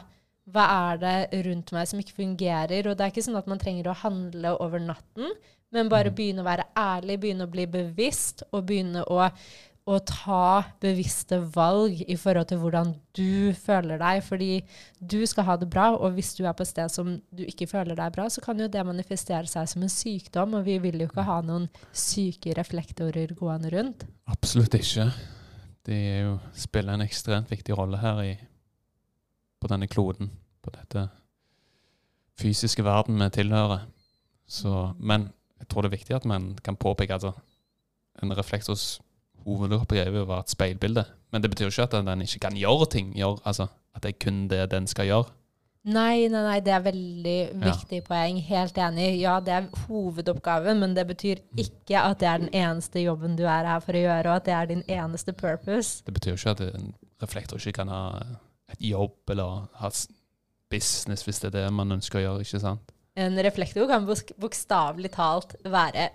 Hva 0.52 0.68
er 0.92 1.02
det 1.02 1.46
rundt 1.46 1.72
meg 1.74 1.88
som 1.88 2.00
ikke 2.02 2.18
fungerer? 2.20 2.88
Og 2.90 2.98
det 2.98 3.06
er 3.06 3.12
ikke 3.14 3.26
sånn 3.26 3.40
at 3.40 3.50
man 3.50 3.62
trenger 3.62 3.90
å 3.92 3.98
handle 4.04 4.56
over 4.62 4.80
natten, 4.80 5.34
men 5.72 5.88
bare 5.90 6.10
Mhm. 6.12 6.16
begynne 6.16 6.42
å 6.44 6.50
være 6.50 6.66
ærlig, 6.76 7.20
begynne 7.22 7.48
å 7.48 7.52
bli 7.52 7.66
bevisst, 7.66 8.44
og 8.52 8.66
begynne 8.68 9.06
å 9.08 9.32
å 9.92 10.00
ta 10.06 10.64
bevisste 10.82 11.40
valg 11.54 12.00
i 12.06 12.16
forhold 12.20 12.50
til 12.52 12.60
hvordan 12.62 12.94
du 13.18 13.52
føler 13.58 14.00
deg. 14.02 14.22
Fordi 14.26 14.50
du 15.00 15.20
skal 15.30 15.48
ha 15.50 15.58
det 15.60 15.70
bra, 15.72 15.90
og 15.96 16.16
hvis 16.16 16.34
du 16.38 16.44
er 16.46 16.56
på 16.58 16.66
et 16.66 16.72
sted 16.72 16.94
som 16.94 17.14
du 17.32 17.44
ikke 17.46 17.70
føler 17.70 17.98
deg 17.98 18.14
bra, 18.16 18.28
så 18.32 18.44
kan 18.44 18.60
jo 18.60 18.70
det 18.72 18.86
manifestere 18.88 19.50
seg 19.50 19.70
som 19.70 19.86
en 19.86 19.92
sykdom, 19.92 20.58
og 20.60 20.66
vi 20.68 20.78
vil 20.84 21.02
jo 21.02 21.10
ikke 21.10 21.28
ha 21.28 21.40
noen 21.46 21.68
syke 21.92 22.56
reflektorer 22.58 23.36
gående 23.38 23.74
rundt. 23.76 24.08
Absolutt 24.32 24.78
ikke. 24.80 25.10
De 25.88 25.98
er 25.98 26.26
jo, 26.28 26.36
spiller 26.54 26.96
en 26.96 27.06
ekstremt 27.08 27.52
viktig 27.52 27.76
rolle 27.78 28.00
her 28.02 28.24
i, 28.26 28.34
på 29.62 29.72
denne 29.72 29.90
kloden. 29.92 30.32
På 30.62 30.74
dette 30.76 31.08
fysiske 32.42 32.84
verden 32.86 33.22
vi 33.22 33.30
tilhører. 33.34 33.88
Så, 34.52 34.92
men 35.00 35.30
jeg 35.62 35.70
tror 35.70 35.86
det 35.86 35.92
er 35.92 35.98
viktig 36.00 36.18
at 36.18 36.28
man 36.28 36.52
kan 36.64 36.78
påpeke 36.78 37.18
at 37.18 37.26
en 38.22 38.34
reflektors 38.38 39.00
hovedoppgave 39.46 40.26
var 40.28 40.40
et 40.46 40.50
speilbilde. 40.54 41.06
Men 41.32 41.42
det 41.44 41.50
betyr 41.52 41.66
jo 41.70 41.72
ikke 41.76 41.84
at 42.00 42.06
den 42.06 42.22
ikke 42.26 42.40
kan 42.48 42.58
gjøre 42.60 42.88
ting. 42.92 43.14
Gjør, 43.16 43.40
altså, 43.46 43.68
at 43.96 44.04
det 44.04 44.10
er 44.16 44.20
kun 44.26 44.48
det 44.52 44.66
den 44.72 44.88
skal 44.88 45.06
gjøre. 45.08 45.30
Nei, 45.84 46.28
nei, 46.30 46.42
nei, 46.46 46.60
det 46.62 46.74
er 46.76 46.84
veldig 46.86 47.38
Ja. 47.50 47.72
viktig 47.72 48.04
poeng. 48.06 48.38
Helt 48.46 48.76
enig. 48.78 49.20
Ja, 49.20 49.40
det 49.40 49.54
er 49.56 49.70
hovedoppgaven, 49.88 50.80
men 50.80 50.94
det 50.94 51.08
betyr 51.08 51.40
ikke 51.58 51.98
at 52.04 52.20
det 52.20 52.28
er 52.28 52.38
den 52.38 52.50
eneste 52.54 53.02
jobben 53.02 53.36
du 53.36 53.44
er 53.50 53.66
her 53.66 53.80
for 53.80 53.94
å 53.98 54.04
gjøre, 54.04 54.26
og 54.30 54.36
at 54.36 54.46
det 54.46 54.54
er 54.54 54.66
din 54.66 54.84
eneste 54.88 55.34
purpose. 55.34 56.04
Det 56.06 56.14
betyr 56.14 56.36
jo 56.36 56.38
ikke 56.38 56.50
at 56.52 56.76
en 56.76 56.94
reflektor 57.22 57.58
ikke 57.58 57.74
kan 57.74 57.88
ha 57.90 58.04
et 58.70 58.80
jobb 58.92 59.30
eller 59.30 59.68
ha 59.82 59.90
business 60.70 61.24
hvis 61.26 61.40
det 61.42 61.50
er 61.56 61.64
det 61.66 61.74
man 61.74 61.92
ønsker 61.98 62.20
å 62.20 62.24
gjøre. 62.28 62.42
ikke 62.46 62.60
sant? 62.62 62.92
En 63.20 63.36
reflektor 63.44 63.90
kan 63.90 64.06
bok- 64.08 64.32
bokstavelig 64.40 65.10
talt 65.12 65.56
være 65.68 66.06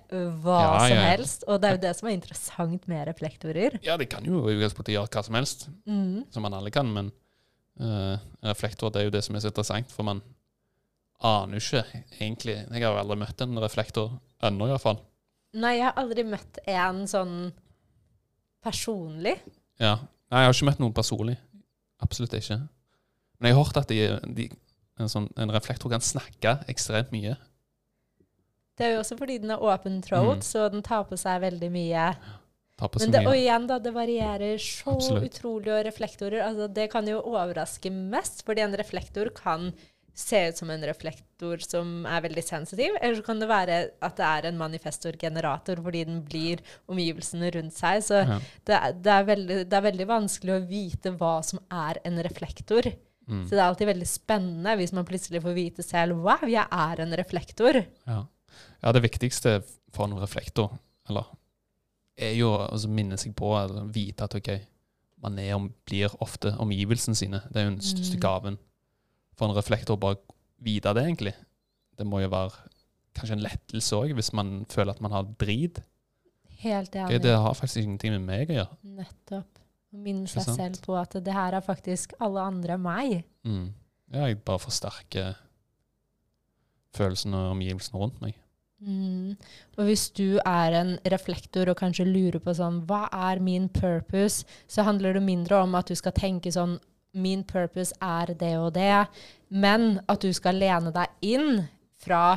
hva 0.41 0.61
Ja, 0.63 0.79
som 0.81 0.95
ja, 0.97 1.03
helst, 1.11 1.43
og 1.47 1.61
det 1.61 1.69
er 1.69 1.75
jo 1.77 1.83
det 1.83 1.91
som 1.99 2.09
er 2.09 2.15
interessant 2.17 2.87
med 2.89 3.03
reflektorer. 3.11 3.77
Ja, 3.85 3.99
de 4.01 4.07
kan 4.09 4.25
jo 4.25 4.47
i 4.49 4.55
utgangspunktet 4.57 4.95
gjøre 4.95 5.11
hva 5.13 5.23
som 5.27 5.35
helst, 5.37 5.67
Mm. 5.87 6.25
som 6.33 6.43
man 6.43 6.55
alle 6.57 6.71
kan, 6.73 6.89
men 6.93 7.13
uh, 7.81 8.17
reflektor 8.43 8.91
det 8.91 9.03
er 9.03 9.05
jo 9.11 9.11
det 9.19 9.25
som 9.25 9.37
er 9.37 9.41
så 9.45 9.51
interessant, 9.53 9.93
for 9.93 10.05
man 10.09 10.23
aner 11.21 11.59
jo 11.59 11.61
ikke 11.61 11.85
egentlig 12.21 12.55
Jeg 12.73 12.83
har 12.83 12.93
jo 12.93 13.03
aldri 13.03 13.17
møtt 13.21 13.41
en 13.45 13.59
reflektor 13.61 14.11
ennå, 14.43 14.69
iallfall. 14.69 14.99
Nei, 15.57 15.77
jeg 15.77 15.85
har 15.91 15.95
aldri 16.01 16.25
møtt 16.25 16.59
en 16.67 17.05
sånn 17.09 17.53
personlig. 18.65 19.37
Ja. 19.81 19.99
Nei, 20.31 20.43
jeg 20.43 20.49
har 20.49 20.55
ikke 20.57 20.69
møtt 20.71 20.81
noen 20.83 20.95
personlig. 20.97 21.37
Absolutt 22.03 22.35
ikke. 22.37 22.59
Men 23.39 23.49
jeg 23.51 23.55
har 23.57 23.65
hørt 23.65 23.77
at 23.81 23.89
de, 23.93 24.01
de, 24.37 24.49
en, 24.99 25.09
sånn, 25.13 25.29
en 25.37 25.51
reflektor 25.53 25.91
kan 25.93 26.01
snakke 26.05 26.57
ekstremt 26.73 27.13
mye. 27.13 27.37
Det 28.77 28.85
er 28.87 28.95
jo 28.97 29.01
også 29.03 29.17
fordi 29.19 29.39
den 29.41 29.51
er 29.55 29.63
open 29.65 30.03
throat, 30.05 30.43
Mm. 30.43 30.45
så 30.45 30.67
den 30.73 30.83
tar 30.85 31.05
på 31.09 31.17
seg 31.17 31.41
veldig 31.41 31.71
mye. 31.73 32.09
Men 33.01 33.11
det, 33.11 33.23
og 33.27 33.33
igjen, 33.35 33.67
da, 33.67 33.79
det 33.81 33.93
varierer 33.95 34.59
så 34.61 34.93
Absolutt. 34.99 35.31
utrolig, 35.33 35.71
og 35.73 35.85
reflektorer 35.87 36.43
altså, 36.45 36.67
Det 36.69 36.91
kan 36.93 37.07
jo 37.09 37.23
overraske 37.23 37.89
mest, 37.91 38.43
fordi 38.45 38.61
en 38.67 38.77
reflektor 38.77 39.31
kan 39.35 39.73
se 40.17 40.49
ut 40.49 40.57
som 40.57 40.71
en 40.71 40.83
reflektor 40.85 41.57
som 41.61 42.05
er 42.09 42.21
veldig 42.25 42.45
sensitiv, 42.45 42.95
eller 43.01 43.17
så 43.17 43.25
kan 43.25 43.39
det 43.41 43.49
være 43.49 43.79
at 44.03 44.17
det 44.17 44.25
er 44.27 44.47
en 44.49 44.59
manifestorgenerator 44.59 45.81
fordi 45.85 46.05
den 46.05 46.23
blir 46.25 46.61
omgivelsene 46.89 47.51
rundt 47.55 47.73
seg. 47.77 48.03
Så 48.05 48.21
Ja. 48.29 48.39
det, 48.65 49.03
det, 49.03 49.13
er 49.13 49.25
veldig, 49.25 49.59
det 49.69 49.73
er 49.77 49.85
veldig 49.93 50.07
vanskelig 50.09 50.53
å 50.57 50.69
vite 50.69 51.17
hva 51.17 51.43
som 51.45 51.61
er 51.71 52.01
en 52.05 52.17
reflektor. 52.25 52.93
Mm. 53.27 53.43
Så 53.47 53.57
det 53.57 53.59
er 53.61 53.67
alltid 53.67 53.89
veldig 53.91 54.07
spennende 54.07 54.77
hvis 54.79 54.93
man 54.95 55.07
plutselig 55.09 55.41
får 55.43 55.57
vite 55.57 55.83
selv 55.83 56.21
wow, 56.23 56.45
jeg 56.47 56.63
er 56.63 57.03
en 57.03 57.17
reflektor. 57.19 57.81
Ja. 58.07 58.21
ja, 58.83 58.93
det 58.95 59.03
viktigste 59.03 59.59
for 59.95 60.07
en 60.07 60.19
reflektor, 60.21 60.77
eller 61.11 61.27
er 62.17 62.37
jo 62.39 62.53
å 62.55 62.63
altså, 62.69 62.89
minne 62.89 63.19
seg 63.21 63.35
på 63.37 63.51
eller 63.59 63.91
vite 63.93 64.25
at 64.25 64.37
ok, 64.39 64.53
man 65.25 65.41
er 65.43 65.57
om, 65.57 65.67
blir 65.89 66.13
ofte 66.23 66.53
omgivelsene 66.63 67.19
sine. 67.19 67.43
Det 67.51 67.61
er 67.61 67.67
jo 67.67 67.75
den 67.75 67.85
største 67.85 68.17
Mm. 68.17 68.23
gaven 68.23 68.59
for 69.37 69.49
en 69.49 69.57
reflektor, 69.57 69.99
bare 70.01 70.21
vite 70.63 70.93
det, 70.95 71.03
egentlig. 71.05 71.35
Det 71.99 72.07
må 72.07 72.23
jo 72.23 72.31
være 72.33 72.53
kanskje 73.17 73.37
en 73.37 73.45
lettelse 73.45 73.97
òg, 73.97 74.15
hvis 74.17 74.33
man 74.37 74.65
føler 74.69 74.95
at 74.95 75.01
man 75.05 75.13
har 75.13 75.29
drit. 75.41 75.83
Helt 76.63 76.95
enig. 76.95 77.11
enig. 77.11 77.23
det 77.23 77.37
har 77.37 77.55
faktisk 77.55 77.83
ingenting 77.83 78.13
med 78.17 78.25
meg 78.25 78.51
å 78.51 78.59
gjøre. 78.61 78.79
Nettopp. 78.97 79.66
Å 79.95 80.01
minne 80.03 80.29
seg 80.31 80.49
selv 80.49 80.81
på 80.85 80.97
at 80.99 81.15
det 81.23 81.35
her 81.35 81.57
er 81.57 81.65
faktisk 81.65 82.17
alle 82.23 82.43
andre 82.43 82.79
meg. 82.81 83.21
Mm. 83.47 83.69
Ja, 84.13 84.27
jeg 84.27 84.43
bare 84.47 84.63
forsterker 84.63 85.37
følelsene 86.97 87.39
og 87.47 87.55
omgivelsene 87.57 88.01
rundt 88.01 88.19
meg. 88.25 88.37
Mm. 88.81 89.37
Og 89.79 89.89
hvis 89.89 90.11
du 90.13 90.37
er 90.45 90.75
en 90.77 90.91
reflektor 91.09 91.71
og 91.73 91.79
kanskje 91.81 92.05
lurer 92.05 92.43
på 92.45 92.53
sånn 92.59 92.83
Hva 92.85 93.07
er 93.09 93.41
min 93.41 93.71
purpose? 93.73 94.45
Så 94.69 94.85
handler 94.85 95.17
det 95.17 95.23
mindre 95.25 95.63
om 95.65 95.73
at 95.79 95.89
du 95.89 95.97
skal 95.97 96.13
tenke 96.13 96.53
sånn 96.53 96.77
Min 97.17 97.47
purpose 97.49 97.97
er 98.05 98.35
det 98.37 98.53
og 98.61 98.75
det. 98.77 99.07
Men 99.49 100.03
at 100.13 100.21
du 100.21 100.29
skal 100.37 100.61
lene 100.61 100.93
deg 100.93 101.09
inn 101.25 101.63
fra 101.97 102.37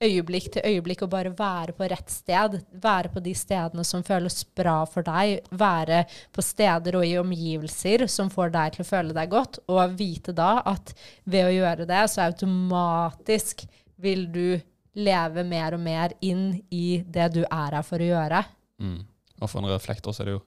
øyeblikk 0.00 0.48
til 0.54 0.64
øyeblikk 0.64 1.04
og 1.04 1.10
bare 1.12 1.32
være 1.36 1.74
på 1.76 1.86
rett 1.90 2.10
sted. 2.12 2.56
Være 2.72 3.10
på 3.12 3.22
de 3.24 3.34
stedene 3.36 3.84
som 3.84 4.04
føles 4.06 4.42
bra 4.56 4.78
for 4.88 5.06
deg. 5.06 5.44
Være 5.50 6.04
på 6.32 6.44
steder 6.44 6.96
og 6.98 7.06
i 7.06 7.18
omgivelser 7.20 8.06
som 8.10 8.32
får 8.32 8.54
deg 8.56 8.76
til 8.76 8.84
å 8.84 8.88
føle 8.88 9.16
deg 9.16 9.32
godt. 9.32 9.60
Og 9.68 9.96
vite 9.98 10.34
da 10.36 10.60
at 10.64 10.94
ved 11.24 11.48
å 11.48 11.54
gjøre 11.54 11.88
det, 11.88 12.02
så 12.12 12.26
automatisk 12.28 13.66
vil 14.00 14.26
du 14.32 14.60
leve 15.00 15.44
mer 15.46 15.76
og 15.76 15.84
mer 15.84 16.16
inn 16.24 16.54
i 16.74 17.02
det 17.06 17.30
du 17.36 17.42
er 17.44 17.76
her 17.76 17.84
for 17.86 18.02
å 18.02 18.10
gjøre. 18.10 18.44
Mm. 18.80 19.02
Og 19.40 19.48
for 19.48 19.60
en 19.60 19.72
reflektor 19.72 20.16
så 20.16 20.24
er 20.24 20.32
det 20.32 20.38
jo 20.38 20.46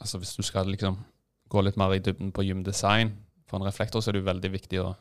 Altså 0.00 0.16
hvis 0.16 0.30
du 0.32 0.40
skal 0.40 0.64
liksom 0.72 0.94
gå 1.52 1.60
litt 1.60 1.76
mer 1.76 1.92
i 1.92 1.98
dybden 2.00 2.30
på 2.32 2.46
gymdesign, 2.46 3.10
for 3.44 3.60
en 3.60 3.66
reflektor 3.68 4.00
så 4.00 4.08
er 4.08 4.16
det 4.16 4.22
jo 4.22 4.28
veldig 4.30 4.50
viktig 4.54 4.78
å, 4.80 4.94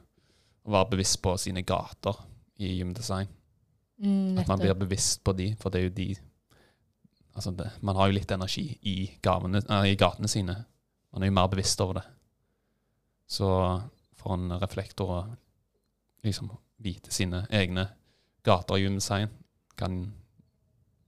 å 0.67 0.73
være 0.73 0.89
bevisst 0.91 1.21
på 1.23 1.37
sine 1.39 1.63
gater 1.63 2.17
i 2.59 2.73
gymdesign. 2.77 3.29
Mm, 3.99 4.37
At 4.39 4.47
man 4.47 4.59
blir 4.61 4.75
bevisst 4.79 5.23
på 5.23 5.33
de, 5.35 5.53
for 5.59 5.71
det 5.73 5.79
er 5.81 5.89
jo 5.89 5.95
de 5.97 6.09
Altså 7.39 7.51
det, 7.55 7.69
man 7.85 7.95
har 7.95 8.09
jo 8.09 8.15
litt 8.17 8.31
energi 8.35 8.63
i, 8.89 8.95
gavene, 9.23 9.61
i 9.87 9.93
gatene 9.95 10.27
sine. 10.27 10.55
Man 11.13 11.23
er 11.23 11.29
jo 11.29 11.35
mer 11.37 11.47
bevisst 11.47 11.79
over 11.79 11.99
det. 11.99 12.01
Så 13.29 13.47
for 14.19 14.33
en 14.35 14.49
reflektor 14.59 15.13
å 15.13 15.19
liksom 16.25 16.49
vite 16.83 17.13
sine 17.15 17.45
egne 17.55 17.85
gater 18.43 18.75
i 18.75 18.83
gymdesign 18.83 19.29
kan 19.79 20.01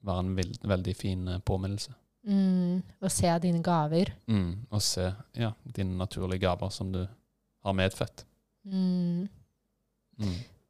være 0.08 0.24
en 0.24 0.32
veld, 0.38 0.62
veldig 0.72 0.96
fin 0.96 1.28
eh, 1.28 1.42
påminnelse. 1.44 1.92
Mm, 2.30 2.80
og 3.02 3.12
se 3.12 3.34
dine 3.44 3.64
gaver. 3.66 4.14
Mm, 4.30 4.68
og 4.70 4.82
se 4.86 5.10
ja, 5.36 5.52
dine 5.66 5.98
naturlige 5.98 6.46
gaver 6.46 6.70
som 6.72 6.94
du 6.94 7.02
har 7.02 7.76
medfødt. 7.78 8.26
Mm. 8.64 9.28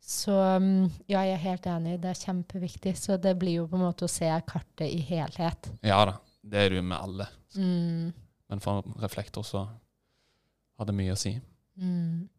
Så 0.01 0.33
mm, 0.33 0.89
ja, 1.11 1.21
jeg 1.27 1.35
er 1.37 1.43
helt 1.45 1.67
enig. 1.69 1.99
Det 2.01 2.09
er 2.09 2.19
kjempeviktig. 2.25 2.95
Så 2.97 3.17
det 3.21 3.35
blir 3.39 3.59
jo 3.61 3.67
på 3.69 3.77
en 3.77 3.85
måte 3.85 4.07
å 4.07 4.11
se 4.11 4.27
kartet 4.49 4.87
i 4.89 4.99
helhet. 5.11 5.69
Ja 5.85 6.01
da, 6.09 6.17
det 6.41 6.65
er 6.65 6.73
det 6.73 6.81
jo 6.81 6.87
med 6.89 6.97
alle. 6.97 7.27
Mm, 7.55 8.11
Men 8.51 8.61
for 8.63 8.83
reflektor 9.03 9.45
så 9.47 9.65
har 9.69 10.87
det 10.89 10.95
mye 10.97 11.13
å 11.15 11.19
si. 11.19 11.35
mm. 11.79 12.29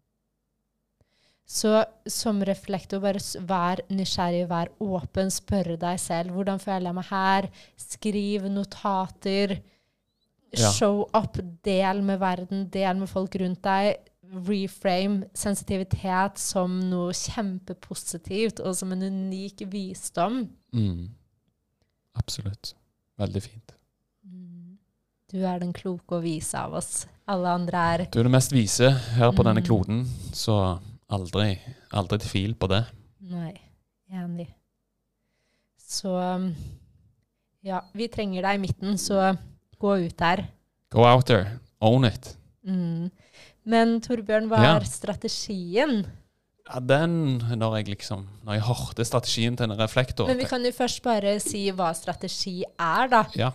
Så 1.53 1.73
som 2.09 2.39
reflektor, 2.47 3.01
bare 3.03 3.21
vær 3.45 3.81
nysgjerrig, 3.93 4.47
vær 4.49 4.71
åpen, 4.81 5.29
spørre 5.35 5.75
deg 5.77 5.99
selv 6.01 6.33
hvordan 6.33 6.61
føler 6.63 6.87
jeg 6.89 6.97
meg 6.97 7.09
her. 7.11 7.49
Skriv 7.83 8.47
notater. 8.49 9.57
Ja. 10.57 10.71
Show 10.73 11.03
up, 11.13 11.37
del 11.67 12.01
med 12.07 12.21
verden, 12.23 12.67
del 12.73 12.97
med 13.03 13.11
folk 13.11 13.37
rundt 13.43 13.61
deg. 13.67 13.99
Reframe 14.33 15.27
sensitivitet 15.37 16.39
som 16.41 16.79
noe 16.89 17.13
kjempepositivt 17.13 18.63
og 18.65 18.75
som 18.79 18.93
en 18.95 19.03
unik 19.05 19.67
visdom. 19.69 20.47
Mm. 20.73 21.11
Absolutt. 22.17 22.73
Veldig 23.21 23.43
fint. 23.45 23.75
Mm. 24.25 24.79
Du 25.33 25.43
er 25.45 25.61
den 25.61 25.73
kloke 25.77 26.17
og 26.17 26.25
vise 26.25 26.57
av 26.59 26.73
oss. 26.81 27.07
Alle 27.29 27.53
andre 27.55 27.83
er 27.93 28.07
Du 28.11 28.19
er 28.21 28.27
det 28.27 28.33
mest 28.35 28.53
vise 28.53 28.91
her 29.19 29.33
på 29.33 29.45
denne 29.45 29.61
Mm. 29.61 29.67
kloden, 29.69 30.01
så 30.33 30.79
aldri, 31.11 31.59
aldri 31.93 32.19
tvil 32.19 32.55
på 32.55 32.69
det. 32.69 32.87
Nei, 33.21 33.53
enig. 34.11 34.49
Så 35.79 36.17
ja, 37.63 37.81
vi 37.95 38.09
trenger 38.09 38.43
deg 38.43 38.55
i 38.59 38.63
midten, 38.65 38.99
så 38.99 39.37
gå 39.79 40.07
ut 40.07 40.17
der. 40.17 40.49
Go 40.91 41.05
out 41.05 41.27
there. 41.27 41.59
Own 41.81 42.05
it. 42.05 42.37
Mm. 42.65 43.11
Men 43.65 44.01
Torbjørn, 44.01 44.49
hva 44.51 44.59
Ja. 44.63 44.77
er 44.77 44.85
strategien? 44.89 46.07
Ja, 46.69 46.79
den, 46.81 47.39
når 47.59 47.77
jeg 47.81 47.89
liksom 47.99 48.27
Når 48.47 48.55
jeg 48.55 48.63
hørte 48.63 49.05
strategien 49.05 49.57
til 49.57 49.71
en 49.71 49.77
reflektor 49.79 50.29
Men 50.29 50.39
vi 50.39 50.45
kan 50.45 50.63
jo 50.65 50.71
først 50.71 51.03
bare 51.03 51.41
si 51.41 51.71
hva 51.75 51.93
strategi 51.95 52.63
er, 52.79 53.09
da. 53.09 53.25
Ja. 53.35 53.51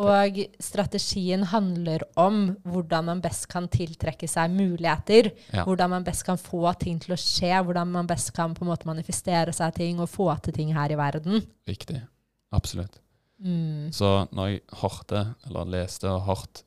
Og 0.00 0.38
strategien 0.60 1.42
handler 1.44 2.00
om 2.16 2.56
hvordan 2.64 3.04
man 3.04 3.20
best 3.20 3.48
kan 3.52 3.66
tiltrekke 3.68 4.28
seg 4.28 4.50
muligheter. 4.50 5.30
Ja. 5.52 5.64
Hvordan 5.64 5.90
man 5.90 6.04
best 6.04 6.24
kan 6.24 6.38
få 6.40 6.72
ting 6.80 6.98
til 7.02 7.12
å 7.12 7.18
skje. 7.20 7.52
Hvordan 7.66 7.90
man 7.92 8.06
best 8.08 8.32
kan 8.32 8.54
på 8.54 8.62
en 8.64 8.70
måte 8.70 8.88
manifestere 8.88 9.52
seg 9.52 9.74
ting 9.76 10.00
og 10.00 10.08
få 10.08 10.30
til 10.42 10.56
ting 10.56 10.72
her 10.72 10.88
i 10.94 10.96
verden. 10.96 11.44
Riktig. 11.68 12.00
Absolutt. 12.52 12.96
Mm. 13.44 13.90
Så 13.92 14.26
når 14.32 14.48
jeg 14.54 14.62
hørte, 14.80 15.34
eller 15.46 15.64
leste 15.68 16.08
og 16.08 16.22
hørt 16.28 16.62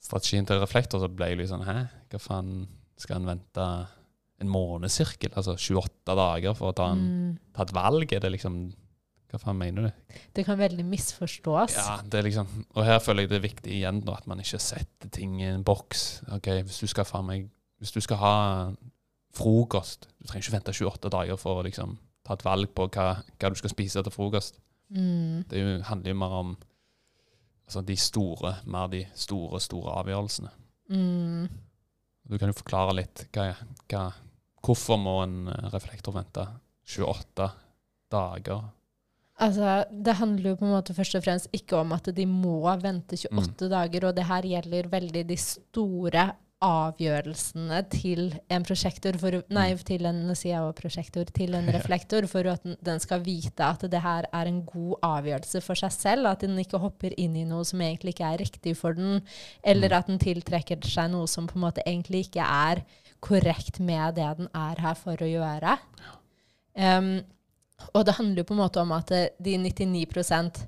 strategien 0.00 0.46
til 0.46 0.60
reflektor, 0.62 1.00
så 1.02 1.08
ble 1.10 1.26
jeg 1.32 1.38
litt 1.40 1.50
sånn 1.50 1.64
Hæ, 1.66 1.76
hva 2.12 2.20
faen 2.22 2.52
skal 2.98 3.16
en 3.20 3.26
vente 3.26 3.64
en 4.40 4.48
månedssirkel? 4.52 5.32
Altså 5.34 5.56
28 5.58 6.14
dager 6.18 6.54
for 6.54 6.70
å 6.72 6.76
ta, 6.78 6.90
en, 6.92 7.00
Mm. 7.08 7.38
ta 7.54 7.62
et 7.66 7.72
valg? 7.74 8.12
Er 8.12 8.20
det 8.20 8.32
liksom 8.36 8.60
Hva 9.28 9.38
faen 9.42 9.58
mener 9.58 9.82
du? 9.82 10.14
Det 10.34 10.44
kan 10.46 10.56
veldig 10.58 10.84
misforstås. 10.88 11.74
Ja, 11.76 11.98
det 12.02 12.14
er 12.20 12.22
liksom 12.30 12.46
Og 12.76 12.84
her 12.84 12.98
føler 12.98 13.22
jeg 13.26 13.28
det 13.30 13.36
er 13.42 13.48
viktig 13.48 13.72
igjen 13.74 14.00
da, 14.06 14.14
at 14.14 14.26
man 14.26 14.38
ikke 14.40 14.58
setter 14.62 15.10
ting 15.10 15.40
i 15.42 15.44
en 15.50 15.64
boks. 15.64 16.22
Ok, 16.32 16.46
Hvis 16.64 16.80
du 16.80 16.86
skal 16.86 17.04
faen 17.04 17.26
meg 17.26 17.50
Hvis 17.80 17.92
du 17.92 18.00
skal 18.00 18.16
ha 18.16 18.34
frokost 19.36 20.08
Du 20.20 20.26
trenger 20.28 20.46
ikke 20.46 20.56
vente 20.56 20.72
28 20.74 21.10
dager 21.12 21.36
for 21.40 21.60
å 21.60 21.66
liksom 21.66 21.98
ta 22.24 22.34
et 22.36 22.44
valg 22.44 22.68
på 22.74 22.88
hva, 22.92 23.22
hva 23.40 23.48
du 23.50 23.54
skal 23.56 23.70
spise 23.72 24.02
til 24.04 24.12
frokost. 24.12 24.58
Mm. 24.92 25.44
Det 25.48 25.56
er 25.56 25.62
jo, 25.62 25.82
handler 25.88 26.12
jo 26.12 26.16
mer 26.20 26.34
om 26.42 26.50
altså 27.68 27.84
de 27.84 27.96
store, 28.00 28.54
mer 28.64 28.88
de 28.88 29.02
store, 29.16 29.60
store 29.60 29.92
avgjørelsene. 30.00 30.50
Mm. 30.88 31.44
Du 32.28 32.38
kan 32.40 32.48
jo 32.48 32.56
forklare 32.56 32.96
litt 32.96 33.26
hva, 33.36 33.50
hva, 33.92 34.06
hvorfor 34.64 35.00
må 35.00 35.20
en 35.26 35.52
eh, 35.52 35.68
reflektor 35.74 36.16
vente 36.16 36.46
28 36.88 37.50
dager? 38.12 38.66
Altså, 39.38 39.84
det 39.92 40.16
handler 40.18 40.50
jo 40.50 40.58
på 40.58 40.66
en 40.66 40.74
måte 40.74 40.96
først 40.96 41.18
og 41.20 41.22
fremst 41.22 41.52
ikke 41.54 41.78
om 41.78 41.92
at 41.94 42.08
de 42.16 42.24
må 42.26 42.62
vente 42.82 43.20
28 43.20 43.68
dager, 43.70 44.08
og 44.08 44.16
det 44.16 44.26
her 44.26 44.48
gjelder 44.48 44.88
veldig 44.90 45.24
de 45.28 45.38
store 45.38 46.24
avgjørelsene 46.64 47.78
til 47.92 48.32
en 48.50 48.64
prosjektor, 48.66 49.16
for, 49.20 49.36
nei, 49.54 49.68
til 49.86 50.06
en, 50.08 50.24
prosjektor, 50.76 51.28
til 51.34 51.54
en 51.54 51.68
reflektor, 51.76 52.26
for 52.26 52.46
at 52.50 52.64
den- 52.66 52.76
den 52.82 53.00
skal 53.00 53.20
vite 53.22 53.62
at 53.64 53.84
det 53.90 54.00
her 54.02 54.26
er 54.32 54.46
en 54.50 54.64
god 54.66 54.96
avgjørelse 55.02 55.62
for 55.62 55.74
seg 55.78 55.92
selv, 55.94 56.26
at 56.26 56.40
den 56.40 56.58
ikke 56.58 56.80
hopper 56.82 57.14
inn 57.16 57.36
i 57.36 57.44
noe 57.44 57.64
som 57.64 57.80
egentlig 57.80 58.14
ikke 58.16 58.32
er 58.34 58.38
riktig 58.42 58.76
for 58.76 58.92
den, 58.98 59.22
eller 59.62 59.88
Mm. 59.88 59.98
at 59.98 60.06
den 60.06 60.18
tiltrekker 60.18 60.82
seg 60.84 61.10
noe 61.10 61.26
som 61.26 61.46
på 61.46 61.54
en 61.56 61.62
måte 61.68 61.82
egentlig 61.86 62.26
ikke 62.28 62.42
er 62.44 62.82
korrekt 63.20 63.80
med 63.80 64.14
det 64.16 64.36
den 64.38 64.48
er 64.54 64.76
her 64.80 64.94
for 64.94 65.16
å 65.16 65.26
gjøre. 65.26 65.78
Um, 66.76 67.22
og 67.94 68.04
det 68.06 68.14
handler 68.14 68.42
jo 68.42 68.44
på 68.44 68.54
en 68.54 68.60
måte 68.62 68.80
om 68.80 68.92
at 68.92 69.10
eh, 69.10 69.28
de 69.42 69.56
99% 69.58 70.66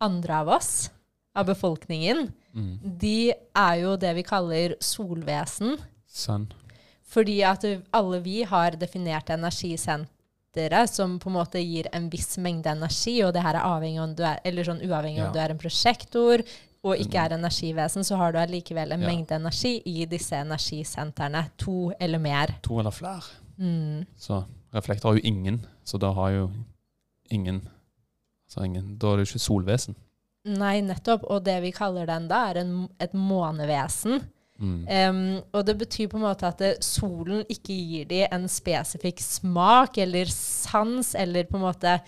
andre 0.00 0.34
av 0.34 0.48
oss, 0.48 0.90
av 1.36 1.46
befolkningen, 1.46 2.32
Mm. 2.56 2.78
de 2.98 3.32
er 3.54 3.74
jo 3.82 3.96
det 4.00 4.14
vi 4.16 4.22
kaller 4.24 4.74
solvesen. 4.80 5.76
Sønn. 6.08 6.46
Fordi 7.04 7.40
at 7.44 7.64
alle 7.92 8.20
vi 8.24 8.42
har 8.48 8.70
definert 8.80 9.28
energisenteret 9.30 10.88
som 10.90 11.18
på 11.20 11.28
en 11.30 11.36
måte 11.36 11.60
gir 11.60 11.86
en 11.92 12.08
viss 12.10 12.38
mengde 12.38 12.70
energi, 12.72 13.18
og 13.24 13.34
det 13.36 13.42
her 13.44 13.54
er 13.58 13.66
avhengig 13.68 14.00
om 14.02 14.14
du 14.16 14.22
er, 14.24 14.40
eller 14.44 14.64
sånn 14.64 14.80
uavhengig 14.82 15.18
Ja. 15.20 15.26
om 15.28 15.32
du 15.34 15.38
er 15.38 15.50
en 15.50 15.58
prosjektor 15.60 16.42
og 16.84 16.96
ikke 16.96 17.18
er 17.18 17.34
energivesen, 17.36 18.04
så 18.04 18.16
har 18.16 18.32
du 18.32 18.38
allikevel 18.38 18.92
en 18.92 19.02
Ja. 19.02 19.06
mengde 19.06 19.34
energi 19.34 19.82
i 19.84 20.04
disse 20.06 20.32
energisentrene. 20.36 21.50
To 21.58 21.92
eller 22.00 22.18
mer. 22.18 22.46
To 22.62 22.78
eller 22.78 22.90
flere. 22.90 23.22
Mm. 23.58 24.06
Så 24.16 24.44
reflekter 24.74 25.08
har 25.08 25.14
jo 25.16 25.20
ingen, 25.24 25.66
så 25.84 25.98
da 25.98 26.12
har 26.12 26.30
jo 26.30 26.50
ingen 27.30 27.68
Altså 28.48 28.62
ingen 28.64 28.96
Da 28.96 29.06
er 29.08 29.16
det 29.16 29.26
jo 29.26 29.34
ikke 29.34 29.42
solvesen. 29.42 29.96
Nei, 30.46 30.78
nettopp. 30.86 31.26
Og 31.32 31.44
det 31.46 31.58
vi 31.64 31.74
kaller 31.74 32.08
den 32.08 32.28
da, 32.30 32.46
er 32.52 32.62
en, 32.62 32.72
et 33.02 33.14
månevesen. 33.16 34.22
Mm. 34.56 34.86
Um, 34.88 35.18
og 35.52 35.66
det 35.68 35.74
betyr 35.82 36.08
på 36.08 36.16
en 36.16 36.24
måte 36.24 36.48
at 36.48 36.62
det, 36.62 36.70
solen 36.84 37.42
ikke 37.52 37.74
gir 37.76 38.06
dem 38.08 38.32
en 38.32 38.46
spesifikk 38.48 39.20
smak 39.20 39.98
eller 40.00 40.30
sans, 40.32 41.12
eller 41.18 41.44
på 41.48 41.58
en 41.58 41.66
måte 41.66 41.98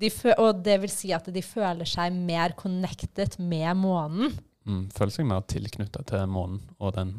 de 0.00 0.08
Og 0.38 0.62
det 0.64 0.76
vil 0.84 0.90
si 0.90 1.10
at 1.12 1.26
de 1.34 1.42
føler 1.42 1.84
seg 1.84 2.14
mer 2.14 2.54
connected 2.56 3.36
med 3.38 3.74
månen. 3.76 4.30
Mm. 4.66 4.86
Føler 4.94 5.12
seg 5.12 5.26
mer 5.26 5.42
tilknytta 5.50 6.04
til 6.06 6.30
månen 6.30 6.62
og 6.78 6.94
den 6.94 7.16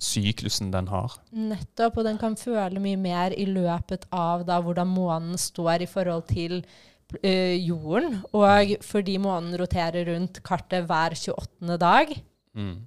syklusen 0.00 0.72
den 0.72 0.88
har. 0.88 1.16
Nettopp. 1.32 1.98
Og 2.00 2.04
den 2.08 2.18
kan 2.20 2.36
føle 2.36 2.80
mye 2.82 2.98
mer 3.00 3.36
i 3.36 3.46
løpet 3.48 4.08
av 4.12 4.46
da 4.48 4.60
hvordan 4.64 4.88
månen 4.88 5.40
står 5.40 5.84
i 5.84 5.90
forhold 5.90 6.26
til 6.32 6.62
ø, 7.22 7.54
jorden. 7.66 8.20
Og 8.34 8.76
fordi 8.82 9.18
månen 9.22 9.56
roterer 9.60 10.04
rundt 10.10 10.42
kartet 10.42 10.86
hver 10.88 11.14
28. 11.14 11.78
dag. 11.78 12.16
Mm. 12.56 12.86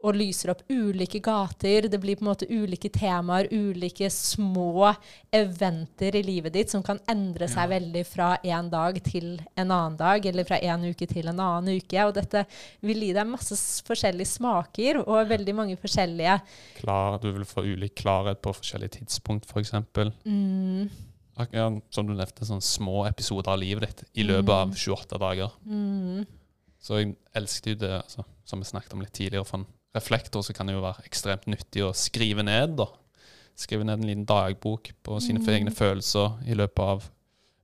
og 0.00 0.14
lyser 0.16 0.48
opp 0.54 0.62
ulike 0.72 1.18
gater. 1.20 1.84
Det 1.92 1.98
blir 2.00 2.16
på 2.16 2.22
en 2.24 2.30
måte 2.30 2.46
ulike 2.48 2.88
temaer, 2.88 3.50
ulike 3.52 4.08
små 4.08 4.94
eventer 5.36 6.16
i 6.16 6.22
livet 6.24 6.54
ditt 6.54 6.70
som 6.72 6.80
kan 6.82 6.96
endre 7.06 7.44
seg 7.52 7.66
Ja. 7.68 7.78
veldig 7.78 8.06
fra 8.08 8.38
en 8.42 8.70
dag 8.70 9.02
til 9.04 9.38
en 9.58 9.68
annen 9.70 9.98
dag, 9.98 10.24
eller 10.24 10.44
fra 10.48 10.56
en 10.56 10.84
uke 10.88 11.06
til 11.06 11.28
en 11.28 11.38
annen 11.38 11.76
uke. 11.82 12.00
Og 12.06 12.14
dette 12.14 12.46
vil 12.80 12.96
gi 12.98 13.12
deg 13.12 13.26
masse 13.28 13.52
forskjellige 13.84 14.26
smaker 14.38 15.02
og 15.06 15.28
veldig 15.28 15.54
mange 15.54 15.76
forskjellige 15.76 16.40
Klar, 16.80 17.18
du 17.20 17.30
vil 17.32 17.44
få 17.44 17.60
ulik 17.68 17.94
klarhet 17.96 18.40
på 18.40 18.54
forskjellige 18.56 19.00
tidspunkt, 19.04 19.44
f.eks. 19.52 19.70
For 19.92 20.06
Ak- 20.06 20.14
Ja, 20.24 20.88
som 21.90 22.06
du 22.06 22.12
nevnte, 22.14 22.44
sånne 22.46 22.62
små 22.62 23.06
episoder 23.08 23.52
av 23.52 23.58
livet 23.58 23.88
ditt 23.88 24.04
i 24.14 24.22
løpet 24.26 24.48
av 24.50 24.74
28 24.74 25.18
dager. 25.18 25.50
mm, 25.66 26.26
Så 26.80 26.96
jeg 26.98 27.16
elsket 27.34 27.66
jo 27.66 27.74
det, 27.86 27.90
altså, 28.02 28.24
som 28.44 28.58
vi 28.60 28.64
snakket 28.64 28.92
om 28.94 29.00
litt 29.00 29.12
tidligere. 29.12 29.44
For 29.44 29.58
en 29.58 29.66
reflektor 29.94 30.42
så 30.42 30.54
kan 30.54 30.66
det 30.66 30.74
jo 30.74 30.80
være 30.80 31.04
ekstremt 31.04 31.46
nyttig 31.46 31.82
å 31.84 31.92
skrive 31.94 32.42
ned. 32.42 32.76
da. 32.76 32.86
Skrive 33.56 33.84
ned 33.84 34.00
en 34.00 34.06
liten 34.08 34.24
dagbok 34.24 34.92
på 35.04 35.20
sine 35.20 35.40
Mm. 35.40 35.48
egne 35.48 35.70
følelser 35.70 36.38
i 36.46 36.54
løpet 36.54 36.78
av 36.78 37.10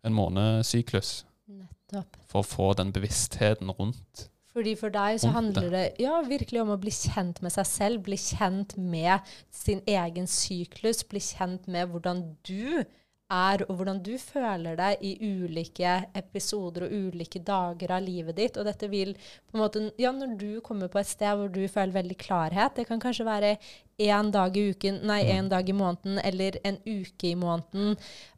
en 0.05 0.12
månedssyklus. 0.12 1.25
Nettopp. 1.49 2.17
For 2.29 2.43
å 2.43 2.47
få 2.47 2.77
den 2.77 2.93
bevisstheten 2.93 3.71
rundt. 3.79 4.29
Fordi 4.53 4.75
For 4.77 4.89
deg 4.89 5.19
så 5.21 5.31
handler 5.33 5.71
det 5.71 5.97
ja, 6.01 6.23
virkelig 6.23 6.61
om 6.62 6.71
å 6.71 6.81
bli 6.81 6.91
kjent 6.91 7.43
med 7.43 7.53
seg 7.53 7.67
selv, 7.67 8.03
bli 8.03 8.17
kjent 8.17 8.77
med 8.79 9.21
sin 9.51 9.83
egen 9.87 10.27
syklus, 10.27 11.03
bli 11.05 11.21
kjent 11.21 11.67
med 11.69 11.89
hvordan 11.91 12.37
du 12.43 12.85
er, 13.31 13.65
og 13.69 13.77
hvordan 13.77 13.99
du 14.07 14.12
føler 14.23 14.77
deg 14.79 15.01
i 15.03 15.17
ulike 15.21 15.95
episoder 16.15 16.85
og 16.87 16.93
ulike 16.93 17.41
dager 17.43 17.91
av 17.97 18.03
livet 18.05 18.37
ditt. 18.39 18.57
Og 18.57 18.65
dette 18.69 18.87
vil 18.93 19.15
på 19.17 19.57
en 19.57 19.62
måte, 19.65 19.83
ja, 19.99 20.12
Når 20.12 20.37
du 20.39 20.61
kommer 20.61 20.89
på 20.89 21.01
et 21.01 21.07
sted 21.11 21.35
hvor 21.37 21.49
du 21.51 21.67
føler 21.69 21.93
veldig 21.93 22.17
klarhet 22.19 22.77
Det 22.77 22.87
kan 22.87 23.01
kanskje 23.01 23.27
være 23.27 23.57
én 23.99 24.31
dag 24.31 24.57
i 24.57 24.71
uken, 24.71 25.01
nei, 25.07 25.23
Mm. 25.25 25.33
én 25.47 25.49
dag 25.49 25.69
i 25.69 25.73
måneden 25.73 26.21
eller 26.23 26.53
en 26.65 26.79
uke 26.87 27.31
i 27.31 27.35
måneden. 27.35 27.97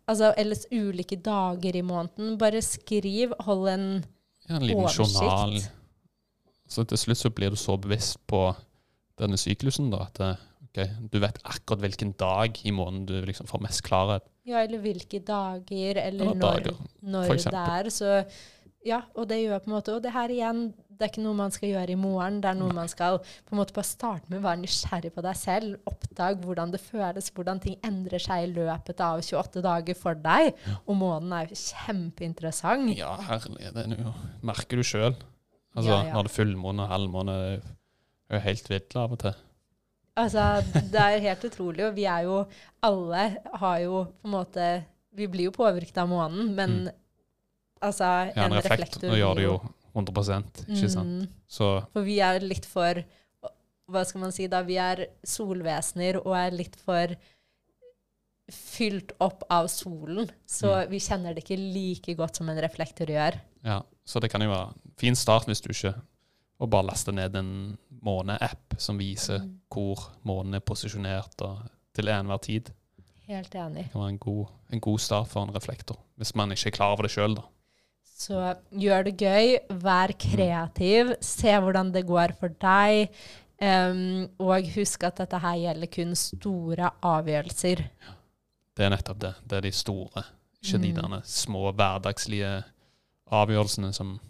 Altså, 0.09 0.33
ellers 0.39 0.65
ulike 0.73 1.17
dager 1.17 1.77
i 1.77 1.83
måneden. 1.83 2.39
Bare 2.39 2.63
skriv, 2.63 3.33
hold 3.41 3.69
en 3.69 4.05
Ja, 4.49 4.57
en 4.57 4.63
liten 4.63 4.81
oversikt. 4.81 5.21
journal. 5.21 5.61
Så 6.69 6.85
til 6.87 6.97
slutt 6.99 7.19
så 7.19 7.31
blir 7.31 7.51
du 7.51 7.57
så 7.57 7.77
bevisst 7.77 8.17
på 8.27 8.55
denne 9.19 9.37
syklusen 9.37 9.91
da, 9.91 10.07
at 10.07 10.39
det, 10.75 10.89
ok, 10.91 11.09
du 11.13 11.19
vet 11.23 11.39
akkurat 11.45 11.81
hvilken 11.85 12.13
dag 12.21 12.59
i 12.65 12.73
måneden 12.75 13.07
du 13.09 13.17
liksom 13.29 13.49
får 13.49 13.63
mest 13.65 13.83
klarhet. 13.87 14.27
Ja, 14.49 14.63
eller 14.65 14.81
hvilke 14.81 15.21
dager, 15.21 15.99
eller 16.01 16.09
Eller 16.09 16.35
når, 16.35 16.63
dager, 16.65 16.79
når 17.03 17.35
det 17.37 17.65
er. 17.65 17.91
Så 17.93 18.13
ja, 18.87 19.03
og 19.19 19.27
det 19.29 19.41
gjør 19.43 19.59
på 19.65 19.69
en 19.69 19.75
måte 19.75 19.93
Og 19.97 20.03
det 20.05 20.13
her 20.15 20.31
igjen, 20.33 20.61
det 20.99 21.05
er 21.05 21.11
ikke 21.13 21.23
noe 21.25 21.37
man 21.39 21.53
skal 21.55 21.69
gjøre 21.73 21.93
i 21.95 21.99
morgen. 21.99 22.41
Det 22.43 22.49
er 22.51 22.57
noe 22.59 22.75
man 22.75 22.89
skal 22.91 23.19
på 23.21 23.55
en 23.55 23.61
måte 23.61 23.75
bare 23.77 23.87
starte 23.87 24.31
med, 24.33 24.41
være 24.43 24.63
nysgjerrig 24.65 25.13
på 25.15 25.23
deg 25.23 25.39
selv. 25.39 25.77
Oppdag 25.87 26.41
hvordan 26.43 26.73
det 26.75 26.81
føles, 26.83 27.31
hvordan 27.37 27.61
ting 27.63 27.77
endrer 27.87 28.23
seg 28.23 28.47
i 28.47 28.53
løpet 28.57 29.03
av 29.05 29.23
28 29.23 29.63
dager 29.63 29.99
for 29.99 30.19
deg. 30.25 30.55
Og 30.87 30.97
månen 30.99 31.35
er 31.37 31.51
jo 31.51 31.59
kjempeinteressant. 31.59 32.95
Ja, 32.99 33.13
herlig. 33.29 33.71
Det 33.77 33.85
er 33.85 34.03
jo, 34.03 34.15
merker 34.43 34.81
du 34.81 34.87
sjøl. 34.87 35.15
Altså, 35.77 35.91
Ja, 35.93 36.01
ja. 36.09 36.15
Når 36.17 36.27
det 36.27 36.33
er 36.33 36.39
fullmåne 36.39 36.87
og 36.87 36.95
halvmåne, 36.97 37.37
det 37.39 38.35
er 38.35 38.41
jo 38.41 38.47
helt 38.49 38.71
vilt 38.73 38.97
av 38.99 39.15
og 39.15 39.23
til. 39.23 39.37
Altså, 40.19 40.45
det 40.93 40.99
er 41.01 41.21
helt 41.23 41.45
utrolig. 41.47 41.85
Og 41.87 41.95
vi 41.95 42.05
er 42.11 42.25
jo 42.27 42.41
Alle 42.83 43.23
har 43.63 43.79
jo 43.85 44.05
på 44.23 44.27
en 44.29 44.35
måte 44.35 44.69
Vi 45.15 45.27
blir 45.31 45.49
jo 45.49 45.55
påvirket 45.55 45.97
av 46.03 46.09
månen, 46.11 46.55
men 46.59 46.91
altså 47.83 48.05
Mm. 48.05 48.33
Ja, 48.37 48.45
en 48.47 48.53
en 48.53 48.59
reflektor 48.63 49.09
nå 49.09 49.17
gjør 49.21 49.35
det 49.39 49.45
jo 49.45 49.57
100 49.95 50.43
ikke 50.69 50.91
sant? 50.91 51.07
Mm. 51.23 51.29
Så 51.49 51.69
For 51.93 52.03
vi 52.03 52.19
er 52.21 52.41
litt 52.41 52.67
for 52.67 53.03
Hva 53.91 54.03
skal 54.05 54.21
man 54.21 54.33
si 54.33 54.47
da? 54.47 54.61
Vi 54.63 54.77
er 54.77 55.07
solvesener 55.25 56.19
og 56.21 56.35
er 56.37 56.51
litt 56.53 56.77
for 56.77 57.15
fylt 58.51 59.13
opp 59.21 59.43
av 59.53 59.67
solen. 59.69 60.31
Så 60.47 60.69
Mm. 60.87 60.91
vi 60.91 60.99
kjenner 60.99 61.35
det 61.35 61.45
ikke 61.45 61.59
like 61.59 62.15
godt 62.17 62.37
som 62.37 62.49
en 62.49 62.57
reflektor 62.61 63.07
gjør. 63.07 63.39
ja, 63.65 63.83
så 64.07 64.21
det 64.21 64.31
kan 64.31 64.41
jo 64.41 64.49
være 64.51 64.75
fin 64.97 65.15
start 65.15 65.47
hvis 65.47 65.61
du 65.61 65.69
ikke 65.71 65.95
Og 66.61 66.71
bare 66.71 66.87
laster 66.87 67.13
ned 67.13 67.37
en 67.37 67.79
måneapp 68.03 68.75
som 68.79 68.99
viser 68.99 69.39
Mm. 69.41 69.61
hvor 69.71 70.11
månen 70.25 70.55
er 70.55 70.61
posisjonert 70.61 71.37
til 71.95 72.09
enhver 72.09 72.41
tid. 72.41 72.71
Helt 73.29 73.55
enig. 73.55 73.85
Det 73.85 73.93
kan 73.93 74.01
være 74.01 74.09
en 74.15 74.19
god, 74.19 74.47
en 74.73 74.81
god 74.81 74.99
start 74.99 75.29
for 75.29 75.43
en 75.43 75.55
reflektor, 75.55 75.99
hvis 76.17 76.35
man 76.35 76.51
ikke 76.51 76.67
er 76.69 76.71
klar 76.77 76.93
over 76.93 77.03
det 77.03 77.11
sjøl, 77.11 77.35
da. 77.37 77.43
Så 78.19 78.57
gjør 78.73 79.05
det 79.05 79.17
gøy, 79.19 79.59
vær 79.71 80.09
kreativ, 80.19 81.15
se 81.21 81.53
hvordan 81.61 81.93
det 81.93 82.07
går 82.07 82.33
for 82.41 82.49
deg. 82.49 83.11
Um, 83.61 84.29
og 84.39 84.63
husk 84.75 85.03
at 85.05 85.17
dette 85.19 85.39
her 85.39 85.57
gjelder 85.59 85.87
kun 85.91 86.15
store 86.15 86.91
avgjørelser. 87.03 87.77
Det 88.77 88.85
er 88.87 88.91
nettopp 88.91 89.19
det. 89.19 89.35
Det 89.47 89.57
er 89.57 89.61
de 89.63 89.73
store, 89.73 90.23
ikke 90.63 90.79
de 90.83 90.93
Mm. 90.93 91.11
der 91.11 91.21
små 91.25 91.73
hverdagslige 91.75 92.63
avgjørelsene 93.31 93.93
som 93.93 94.21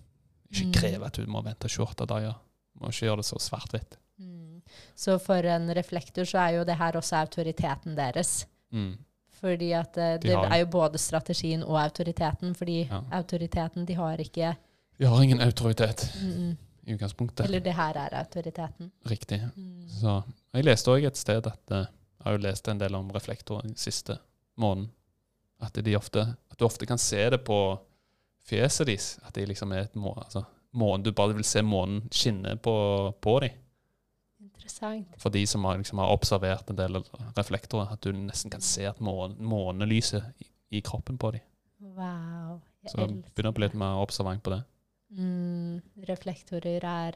ikke 0.50 0.66
Mm. 0.66 0.72
krever 0.72 1.06
at 1.06 1.12
du 1.12 1.26
må 1.26 1.42
vente 1.44 1.68
28 1.68 2.06
dager. 2.06 2.34
Må 2.80 2.88
ikke 2.92 3.06
gjøre 3.08 3.16
det 3.22 3.24
så 3.28 3.38
svart-hvitt. 3.42 3.96
Mm. 4.18 4.62
Så 4.98 5.18
for 5.22 5.46
en 5.46 5.68
reflektor 5.74 6.24
så 6.28 6.38
er 6.38 6.56
jo 6.58 6.64
det 6.64 6.76
her 6.78 6.92
også 6.98 7.16
autoriteten 7.16 7.96
deres. 7.96 8.46
Mm. 8.72 8.96
Fordi 9.40 9.72
at 9.72 9.94
det, 9.94 10.22
De 10.22 10.30
har- 10.34 10.50
er 10.50 10.58
jo 10.64 10.66
både 10.66 10.98
strategien 10.98 11.62
og 11.62 11.78
autoriteten. 11.82 12.54
Fordi 12.54 12.82
Ja. 12.90 13.00
autoriteten, 13.12 13.84
de 13.86 13.94
har 13.94 14.16
ikke 14.18 14.56
Vi 14.98 15.04
har 15.06 15.22
ingen 15.22 15.40
autoritet 15.40 16.10
mm, 16.22 16.56
i 16.86 16.94
utgangspunktet. 16.94 17.44
Eller 17.46 17.60
det 17.60 17.74
her 17.74 17.92
er 17.96 18.08
autoriteten. 18.18 18.90
Riktig. 19.10 19.40
Mm. 19.56 19.88
Så 19.88 20.22
jeg 20.54 20.64
leste 20.64 20.88
òg 20.90 21.06
et 21.06 21.16
sted 21.16 21.46
at 21.46 21.70
eh, 21.70 21.76
Jeg 22.18 22.24
har 22.24 22.32
jo 22.32 22.38
lest 22.38 22.68
en 22.68 22.78
del 22.80 22.94
om 22.94 23.10
reflektorer 23.10 23.62
den 23.62 23.76
siste 23.76 24.18
måneden. 24.58 24.90
At, 25.62 25.72
de 25.84 25.94
ofte, 25.96 26.20
at 26.50 26.58
du 26.58 26.64
ofte 26.64 26.86
kan 26.86 26.98
se 26.98 27.30
det 27.30 27.44
på 27.44 27.78
fjeset 28.48 28.86
deres. 28.86 29.18
At 29.26 29.34
de 29.34 29.44
liksom 29.46 29.72
er 29.72 29.78
et 29.86 29.94
må, 29.96 30.12
altså, 30.16 30.42
månen, 30.78 31.04
Du 31.06 31.12
bare 31.12 31.36
vil 31.36 31.46
se 31.46 31.62
månen 31.62 32.04
skinne 32.14 32.56
på, 32.62 32.74
på 33.20 33.34
dem. 33.44 33.56
Interessant. 34.40 35.18
For 35.18 35.34
de 35.34 35.42
som 35.46 35.64
har, 35.66 35.78
liksom, 35.80 35.98
har 36.02 36.14
observert 36.14 36.70
en 36.70 36.78
del 36.78 37.00
reflektorer, 37.36 37.92
at 37.94 38.04
du 38.04 38.12
nesten 38.14 38.52
kan 38.52 38.62
se 38.64 38.86
at 38.88 39.00
månen, 39.02 39.36
månelyset 39.42 40.32
i, 40.44 40.48
i 40.78 40.82
kroppen 40.84 41.18
på 41.18 41.32
dem. 41.36 41.44
Wow. 41.80 42.58
Jeg 42.84 42.92
Så 42.92 43.00
jeg 43.02 43.14
begynner 43.34 43.52
å 43.52 43.56
bli 43.56 43.66
det. 43.66 43.72
litt 43.72 43.80
mer 43.80 44.02
observant 44.02 44.42
på 44.44 44.54
det. 44.54 44.62
Mm, 45.08 45.78
reflektorer 46.04 46.84
er 46.84 47.14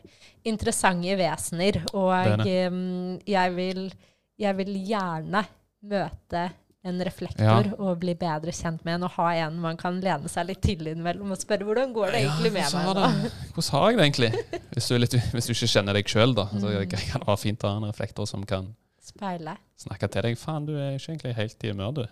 interessante 0.48 1.16
vesener, 1.20 1.82
og 1.92 2.40
Det 2.40 2.60
mm, 2.72 3.18
jeg, 3.28 3.54
vil, 3.58 3.82
jeg 4.40 4.56
vil 4.62 4.72
gjerne 4.88 5.42
møte 5.92 6.46
en 6.84 6.98
reflektor 7.06 7.66
Ja. 7.68 7.74
og 7.78 8.00
bli 8.00 8.14
bedre 8.18 8.50
kjent 8.50 8.84
med 8.84 8.94
en, 8.96 9.02
og 9.04 9.10
ha 9.16 9.28
en 9.44 9.58
man 9.62 9.76
kan 9.78 10.00
lene 10.02 10.28
seg 10.28 10.46
litt 10.48 10.60
til 10.62 10.80
innimellom 10.90 11.30
og 11.30 11.38
spørre 11.38 11.62
hvordan 11.68 11.92
går 11.94 12.10
det 12.10 12.22
egentlig 12.24 12.52
med 12.52 12.72
meg 12.74 12.94
da? 12.94 13.08
nå? 13.12 13.30
Hvordan 13.54 13.70
har 13.76 13.90
jeg 13.90 13.98
det 13.98 14.06
egentlig? 14.08 14.30
Hvis 14.74 14.88
du, 14.88 14.96
litt, 14.98 15.12
hvis 15.32 15.46
du 15.46 15.52
ikke 15.54 15.70
kjenner 15.76 15.92
deg 15.94 16.10
sjøl, 16.10 16.34
da. 16.34 16.46
Så 16.50 16.66
Mm. 16.72 16.88
kan 16.90 17.20
det 17.20 17.26
være 17.28 17.38
fint 17.38 17.62
å 17.64 17.68
ha 17.70 17.76
en 17.76 17.88
reflektor 17.92 18.26
som 18.26 18.44
kan 18.44 18.74
Speile. 19.02 19.56
Snakke 19.78 20.08
til 20.10 20.22
deg. 20.22 20.36
'Faen, 20.38 20.66
du 20.66 20.76
er 20.78 20.94
ikke 20.94 21.10
egentlig 21.12 21.34
helt 21.34 21.64
i 21.64 21.68
humør, 21.72 21.90
du'. 21.92 22.08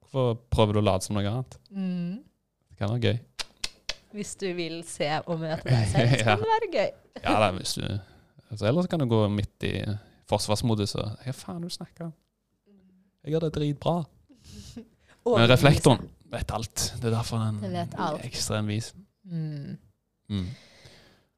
Hvorfor 0.00 0.38
prøver 0.50 0.72
du 0.72 0.78
å 0.80 0.84
late 0.84 1.04
som 1.04 1.16
noe 1.16 1.24
annet? 1.28 1.56
Mm. 1.70 2.18
Det 2.70 2.78
kan 2.78 2.88
være 2.88 3.00
gøy. 3.00 3.18
Hvis 4.14 4.34
du 4.40 4.46
vil 4.54 4.82
se 4.84 5.08
og 5.26 5.38
møte 5.40 5.64
deg 5.64 5.86
selv, 5.88 6.08
så 6.18 6.24
kan 6.24 6.38
det 6.38 6.48
være 6.48 6.70
gøy. 6.72 6.90
Ja, 7.22 7.34
da, 7.40 7.50
hvis 7.58 7.74
du 7.74 7.82
altså, 8.50 8.66
Ellers 8.66 8.86
kan 8.86 9.00
du 9.00 9.06
gå 9.06 9.28
midt 9.28 9.62
i 9.64 9.84
forsvarsmodus 10.28 10.94
og 10.94 11.16
'Ja, 11.26 11.32
faen, 11.32 11.62
du 11.62 11.68
snakker. 11.68 12.12
Jeg 13.24 13.32
gjør 13.34 13.46
det 13.48 13.54
dritbra'. 13.56 14.04
Men 15.38 15.48
reflektoren 15.48 16.08
vet 16.30 16.50
alt. 16.52 16.92
Det 17.00 17.08
er 17.08 17.16
derfor 17.16 17.38
den 17.38 17.74
er 17.76 18.18
ekstrem 18.24 18.66
vis. 18.68 18.92
Mm. 19.24 19.78
Mm. 20.28 20.46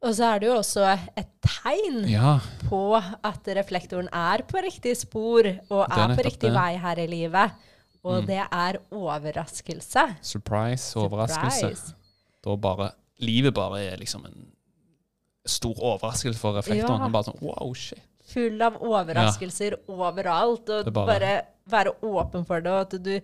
Og 0.02 0.14
så 0.14 0.24
er 0.34 0.38
det 0.42 0.48
jo 0.48 0.56
også 0.58 0.84
et 1.16 1.28
tegn 1.42 2.08
Ja, 2.10 2.38
på 2.68 2.80
at 3.24 3.48
reflektoren 3.56 4.08
er 4.12 4.42
på 4.46 4.60
riktig 4.62 4.96
spor 4.96 5.46
og 5.70 5.86
er 5.90 6.10
er, 6.10 6.16
på 6.16 6.22
riktig 6.26 6.50
det. 6.50 6.54
vei 6.54 6.76
her 6.76 6.98
i 6.98 7.06
livet. 7.06 7.50
Og 8.04 8.20
Mm. 8.22 8.26
det 8.26 8.38
er 8.52 8.76
overraskelse. 8.92 10.16
surprise, 10.22 10.96
overraskelse. 10.98 11.60
Surprise. 11.60 11.94
Da 12.44 12.56
bare 12.56 12.90
Livet 13.18 13.54
bare 13.54 13.80
er 13.82 13.96
liksom 13.96 14.26
en 14.26 14.52
stor 15.46 15.74
overraskelse 15.80 16.38
for 16.38 16.52
reflektoren. 16.58 16.98
Ja. 16.98 17.04
Han 17.06 17.12
bare 17.12 17.24
sånn 17.24 17.40
Wow, 17.40 17.72
shit. 17.74 17.98
Full 18.26 18.62
av 18.66 18.80
overraskelser 18.82 19.78
overalt. 19.86 20.72
Og 20.80 20.90
bare... 20.92 21.12
bare- 21.12 21.36
være 21.70 21.92
åpen 22.06 22.46
for 22.46 22.62
det, 22.62 22.72
og 22.72 22.86
at 22.86 22.96
du 23.02 23.14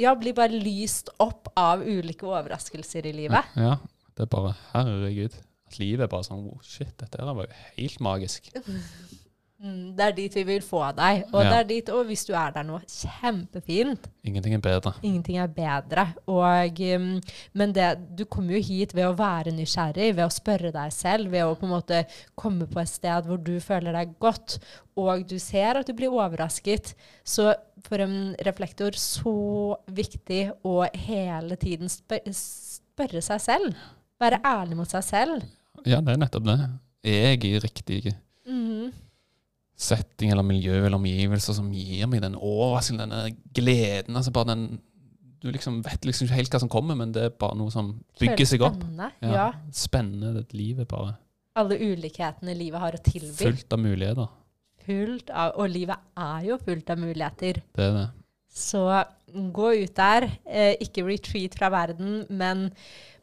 ja, 0.00 0.14
blir 0.16 0.34
bare 0.36 0.56
lyst 0.56 1.10
opp 1.20 1.50
av 1.58 1.82
ulike 1.84 2.26
overraskelser 2.28 3.08
i 3.10 3.14
livet. 3.16 3.56
Ja, 3.58 3.76
det 4.16 4.26
er 4.26 4.30
bare 4.32 4.54
Herregud. 4.72 5.36
At 5.70 5.78
livet 5.78 6.06
er 6.06 6.10
bare 6.10 6.26
sånn 6.26 6.46
oh, 6.50 6.62
Shit, 6.66 6.96
dette 6.98 7.22
var 7.26 7.44
jo 7.46 7.58
helt 7.76 8.00
magisk. 8.02 8.50
Mm, 9.60 9.90
det 9.92 10.04
er 10.06 10.12
dit 10.16 10.36
vi 10.38 10.42
vil 10.48 10.62
få 10.64 10.78
deg. 10.96 11.26
Og, 11.34 11.42
Ja. 11.44 11.50
det 11.50 11.56
er 11.58 11.64
dit, 11.68 11.88
og 11.92 12.06
hvis 12.08 12.24
du 12.24 12.32
er 12.32 12.50
der 12.54 12.62
nå, 12.64 12.78
kjempefint. 12.88 14.06
Ingenting 14.24 14.54
er 14.54 14.62
bedre. 14.64 14.94
Ingenting 15.02 15.36
er 15.36 15.48
bedre. 15.48 16.04
Og, 16.26 16.80
um, 16.96 17.20
men 17.52 17.72
det, 17.76 18.16
du 18.16 18.24
kommer 18.24 18.56
jo 18.56 18.62
hit 18.62 18.94
ved 18.96 19.04
å 19.04 19.16
være 19.18 19.52
nysgjerrig, 19.52 20.14
ved 20.16 20.24
å 20.24 20.32
spørre 20.32 20.72
deg 20.72 20.92
selv, 20.96 21.28
ved 21.30 21.44
å 21.44 21.54
på 21.60 21.68
en 21.68 21.74
måte 21.74 22.06
komme 22.40 22.66
på 22.66 22.80
et 22.80 22.88
sted 22.88 23.28
hvor 23.28 23.36
du 23.36 23.58
føler 23.60 23.92
deg 23.92 24.14
godt, 24.18 24.58
og 24.96 25.26
du 25.28 25.38
ser 25.38 25.76
at 25.76 25.86
du 25.86 25.92
blir 25.92 26.08
overrasket. 26.08 26.94
Så 27.22 27.52
for 27.84 28.00
en 28.00 28.34
reflektor 28.46 28.96
så 28.96 29.76
viktig 29.92 30.52
å 30.64 30.88
hele 30.94 31.56
tiden 31.60 31.92
spør, 31.92 32.24
spørre 32.32 33.20
seg 33.20 33.44
selv. 33.44 33.76
Være 34.20 34.40
ærlig 34.44 34.76
mot 34.80 34.88
seg 34.88 35.04
selv. 35.04 35.44
Ja, 35.84 36.00
det 36.00 36.16
er 36.16 36.24
nettopp 36.24 36.48
det. 36.48 36.58
Er 37.04 37.36
jeg 37.36 37.44
i 37.44 37.58
riktig. 37.60 38.16
Setting 39.80 40.30
eller 40.34 40.44
miljø 40.44 40.76
eller 40.84 40.98
omgivelser 40.98 41.56
som 41.56 41.70
gir 41.72 42.06
meg 42.10 42.20
den 42.24 42.36
overraskelsen, 42.36 43.00
denne 43.00 43.34
gleden? 43.56 44.16
Altså 44.20 44.32
bare 44.36 44.52
den 44.52 44.64
Du 45.40 45.48
liksom 45.48 45.78
vet 45.86 46.04
liksom 46.04 46.26
ikke 46.26 46.36
helt 46.36 46.52
hva 46.52 46.58
som 46.60 46.68
kommer, 46.68 46.94
men 47.00 47.14
det 47.16 47.22
er 47.24 47.30
bare 47.40 47.56
noe 47.56 47.72
som 47.72 47.94
bygger 48.20 48.44
seg 48.44 48.60
opp. 48.66 48.74
Spennende. 48.76 49.06
Ja. 49.24 49.30
Ja. 49.32 49.46
Spennende. 49.72 50.34
Det 50.36 50.52
livet 50.52 50.88
bare 50.90 51.14
Alle 51.56 51.78
ulikhetene 51.80 52.52
livet 52.58 52.80
har 52.82 52.92
å 52.92 53.00
tilby. 53.02 53.38
fullt 53.40 53.72
av 53.72 53.80
muligheter. 53.80 54.28
Fullt 54.84 55.30
av, 55.32 55.54
og 55.56 55.70
livet 55.72 55.96
er 56.16 56.44
jo 56.50 56.58
fullt 56.60 56.90
av 56.92 57.00
muligheter. 57.00 57.62
Det 57.76 57.86
er 57.88 57.96
det. 57.96 58.06
Så 58.52 58.82
gå 59.54 59.72
ut 59.82 59.94
der. 59.96 60.28
Eh, 60.44 60.74
ikke 60.84 61.04
retreat 61.06 61.56
fra 61.56 61.68
verden, 61.72 62.26
men 62.28 62.70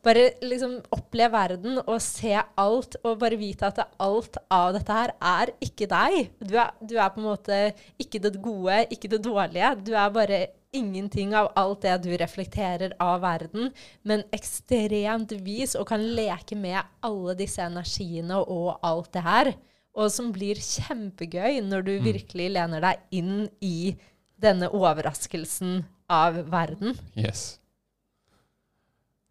bare 0.07 0.25
liksom 0.47 0.77
oppleve 0.95 1.31
verden 1.35 1.81
og 1.83 1.97
se 2.03 2.31
alt, 2.57 2.95
og 3.03 3.19
bare 3.21 3.37
vite 3.39 3.67
at 3.67 3.83
alt 4.01 4.39
av 4.53 4.71
dette 4.77 4.95
her 4.95 5.13
er 5.19 5.51
ikke 5.67 5.87
deg. 5.91 6.29
Du 6.39 6.55
er, 6.55 6.71
du 6.79 6.95
er 6.97 7.11
på 7.13 7.21
en 7.21 7.27
måte 7.27 7.59
ikke 7.99 8.21
det 8.23 8.37
gode, 8.41 8.85
ikke 8.95 9.11
det 9.11 9.21
dårlige. 9.27 9.73
Du 9.83 9.91
er 9.99 10.13
bare 10.15 10.39
ingenting 10.77 11.31
av 11.37 11.51
alt 11.57 11.85
det 11.85 11.93
du 12.03 12.09
reflekterer 12.19 12.91
av 13.01 13.21
verden, 13.23 13.71
men 14.07 14.23
ekstremt 14.35 15.31
vis 15.45 15.75
og 15.79 15.87
kan 15.89 16.03
leke 16.17 16.57
med 16.59 16.81
alle 17.07 17.35
disse 17.39 17.63
energiene 17.63 18.41
og 18.43 18.77
alt 18.85 19.11
det 19.15 19.23
her. 19.25 19.51
Og 19.97 20.11
som 20.13 20.29
blir 20.35 20.59
kjempegøy 20.61 21.61
når 21.65 21.85
du 21.87 21.93
Mm. 21.97 22.03
virkelig 22.11 22.49
lener 22.53 22.81
deg 22.83 22.99
inn 23.11 23.49
i 23.61 23.95
denne 24.39 24.69
overraskelsen 24.69 25.85
av 26.09 26.35
verden. 26.51 26.93
Yes. 27.15 27.57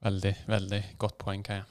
Veldig, 0.07 0.35
veldig 0.47 0.83
godt 1.03 1.17
poeng, 1.19 1.43
Kaja. 1.47 1.65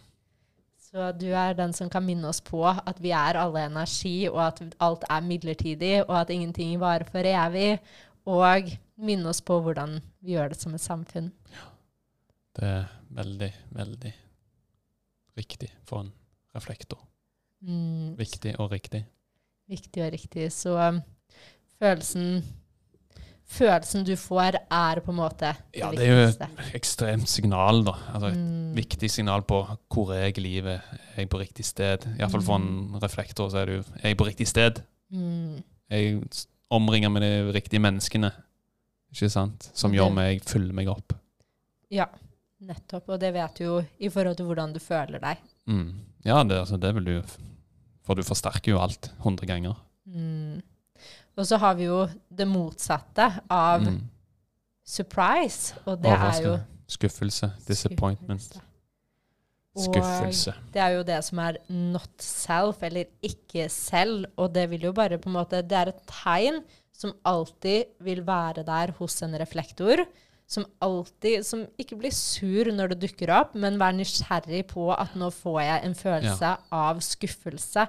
Så 0.85 1.05
du 1.15 1.27
er 1.35 1.55
den 1.55 1.71
som 1.75 1.89
kan 1.91 2.03
minne 2.05 2.27
oss 2.29 2.41
på 2.43 2.61
at 2.67 2.99
vi 3.03 3.11
er 3.15 3.39
alle 3.39 3.65
energi, 3.67 4.27
og 4.31 4.41
at 4.45 4.61
alt 4.83 5.05
er 5.11 5.23
midlertidig, 5.23 5.93
og 6.05 6.13
at 6.21 6.33
ingenting 6.35 6.75
varer 6.81 7.07
for 7.11 7.27
evig. 7.27 7.77
Og 8.25 8.71
minne 8.97 9.29
oss 9.31 9.41
på 9.45 9.59
hvordan 9.61 9.99
vi 10.23 10.35
gjør 10.35 10.51
det 10.53 10.59
som 10.59 10.75
et 10.75 10.83
samfunn. 10.83 11.31
Ja. 11.53 11.65
Det 12.55 12.67
er 12.71 12.85
veldig, 13.11 13.51
veldig 13.75 14.13
riktig 15.37 15.69
for 15.83 16.05
en 16.05 16.13
reflektor. 16.55 17.01
Mm, 17.65 18.15
Viktig 18.19 18.55
og 18.59 18.71
riktig. 18.71 19.03
viktig 19.67 20.03
og 20.05 20.11
riktig. 20.13 20.51
Så 20.53 20.75
um, 20.79 21.01
følelsen 21.79 22.43
Følelsen 23.45 24.03
du 24.07 24.15
får, 24.17 24.55
er 24.73 24.99
på 25.05 25.11
en 25.13 25.17
måte 25.19 25.51
det 25.53 25.79
Ja, 25.79 25.91
det 25.93 26.01
er 26.07 26.11
jo 26.11 26.23
et 26.31 26.73
ekstremt 26.79 27.29
signal, 27.29 27.83
da. 27.85 27.93
Altså 28.13 28.31
et 28.31 28.39
Mm, 28.39 28.73
viktig 28.75 29.09
signal 29.11 29.43
på 29.47 29.59
hvor 29.93 30.11
er 30.15 30.23
jeg 30.25 30.37
i 30.39 30.41
livet. 30.41 30.81
Er 31.15 31.21
jeg 31.21 31.29
på 31.29 31.39
riktig 31.39 31.65
sted? 31.65 32.07
Iallfall 32.19 32.41
for 32.41 32.55
en 32.57 32.97
reflektor 33.03 33.49
så 33.53 33.61
er 33.61 33.65
det 33.69 33.75
jo 33.77 33.83
Er 34.01 34.09
jeg 34.09 34.17
på 34.17 34.25
riktig 34.27 34.47
sted? 34.47 34.81
mm, 35.11 35.61
jeg 35.91 36.21
omringer 36.71 37.09
med 37.13 37.21
de 37.21 37.53
riktige 37.53 37.79
menneskene? 37.79 38.31
Ikke 39.13 39.29
sant? 39.29 39.69
Som 39.73 39.93
gjør 39.93 40.09
meg 40.11 40.41
Fyller 40.43 40.73
meg 40.73 40.87
opp. 40.91 41.13
ja, 41.91 42.07
nettopp. 42.65 43.07
Og 43.09 43.19
det 43.21 43.31
vet 43.33 43.55
du 43.59 43.63
jo 43.63 43.85
i 43.99 44.09
forhold 44.09 44.35
til 44.37 44.45
hvordan 44.49 44.73
du 44.73 44.79
føler 44.79 45.19
deg. 45.21 45.37
Mm. 45.67 45.93
Ja, 46.25 46.43
det, 46.43 46.57
altså, 46.65 46.77
det 46.77 46.95
vil 46.95 47.05
du 47.05 47.21
For 48.03 48.15
du 48.15 48.23
forsterker 48.23 48.71
jo 48.71 48.79
alt 48.81 49.11
hundre 49.19 49.45
ganger. 49.45 49.75
Mm. 50.05 50.61
Og 51.37 51.45
så 51.47 51.57
har 51.59 51.73
vi 51.75 51.83
jo 51.89 52.05
det 52.31 52.47
motsatte 52.47 53.25
av 53.51 53.81
Mm. 53.81 54.01
surprise, 54.85 55.75
og 55.85 56.01
det 56.01 56.11
er 56.11 56.41
jo 56.43 56.55
Skuffelse. 56.87 57.49
Disappointment. 57.67 58.41
skuffelse. 58.45 58.61
Skuffelse. 59.75 60.51
Og 60.53 60.73
det 60.73 60.81
er 60.81 60.89
jo 60.95 61.03
det 61.03 61.23
som 61.25 61.39
er 61.39 61.57
not 61.69 62.21
self, 62.21 62.83
eller 62.83 63.05
ikke 63.25 63.67
selv. 63.69 64.25
Og 64.37 64.53
det 64.53 64.69
vil 64.69 64.81
jo 64.81 64.91
bare 64.93 65.17
på 65.17 65.27
en 65.29 65.33
måte 65.33 65.61
Det 65.67 65.71
er 65.71 65.87
et 65.87 66.03
tegn 66.07 66.61
som 66.93 67.11
alltid 67.25 67.85
vil 67.99 68.21
være 68.25 68.63
der 68.63 68.91
hos 68.99 69.21
en 69.23 69.33
reflektor. 69.39 70.05
Som 70.47 70.67
alltid 70.85 71.41
Som 71.45 71.63
ikke 71.81 71.97
blir 71.97 72.13
sur 72.13 72.69
når 72.69 72.91
det 72.93 72.99
dukker 73.01 73.31
opp, 73.33 73.55
men 73.57 73.79
vær 73.81 73.95
nysgjerrig 73.97 74.67
på 74.69 74.91
at 74.93 75.15
nå 75.17 75.31
får 75.33 75.57
jeg 75.63 75.85
en 75.87 75.95
følelse 75.97 76.51
av 76.77 77.01
skuffelse. 77.01 77.87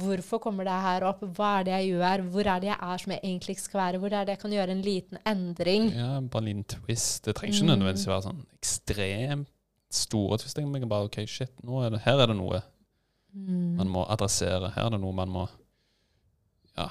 Hvorfor 0.00 0.40
kommer 0.40 0.64
det 0.64 0.78
her 0.86 1.04
opp? 1.10 1.20
Hva 1.36 1.58
er 1.58 1.68
det 1.68 1.74
jeg 1.76 1.92
gjør? 1.92 2.24
Hvor 2.32 2.50
er 2.54 2.64
det 2.64 2.70
jeg 2.70 2.78
er 2.80 3.04
som 3.04 3.12
jeg 3.12 3.20
egentlig 3.22 3.56
ikke 3.58 3.66
skal 3.68 3.82
være? 3.82 4.00
Hvor 4.00 4.16
er 4.16 4.24
det 4.24 4.36
jeg 4.36 4.42
kan 4.46 4.56
gjøre 4.56 4.76
en 4.78 4.82
liten 4.86 5.22
endring? 5.28 5.90
Ja, 5.92 6.10
bare 6.20 6.46
en 6.46 6.50
liten 6.50 6.68
twist. 6.72 7.24
Det 7.26 7.36
trenger 7.36 7.58
ikke 7.58 7.70
nødvendigvis 7.74 8.06
nødvendigvis 8.06 8.08
være 8.14 8.26
sånn 8.30 8.44
ekstremt 8.56 9.52
store 9.90 10.40
twist. 10.40 10.64
Men 10.64 10.88
bare 10.88 11.10
OK, 11.10 11.20
shit, 11.28 11.52
er 11.60 11.90
det, 11.92 12.04
her 12.06 12.24
er 12.24 12.32
det 12.32 12.40
noe 12.40 12.62
Mm. 13.32 13.76
man 13.78 13.88
må 13.88 14.04
adressere. 14.10 14.72
Her 14.74 14.88
er 14.88 14.90
det 14.96 15.00
noe 15.02 15.14
man 15.14 15.30
må 15.30 15.44
ja, 16.76 16.88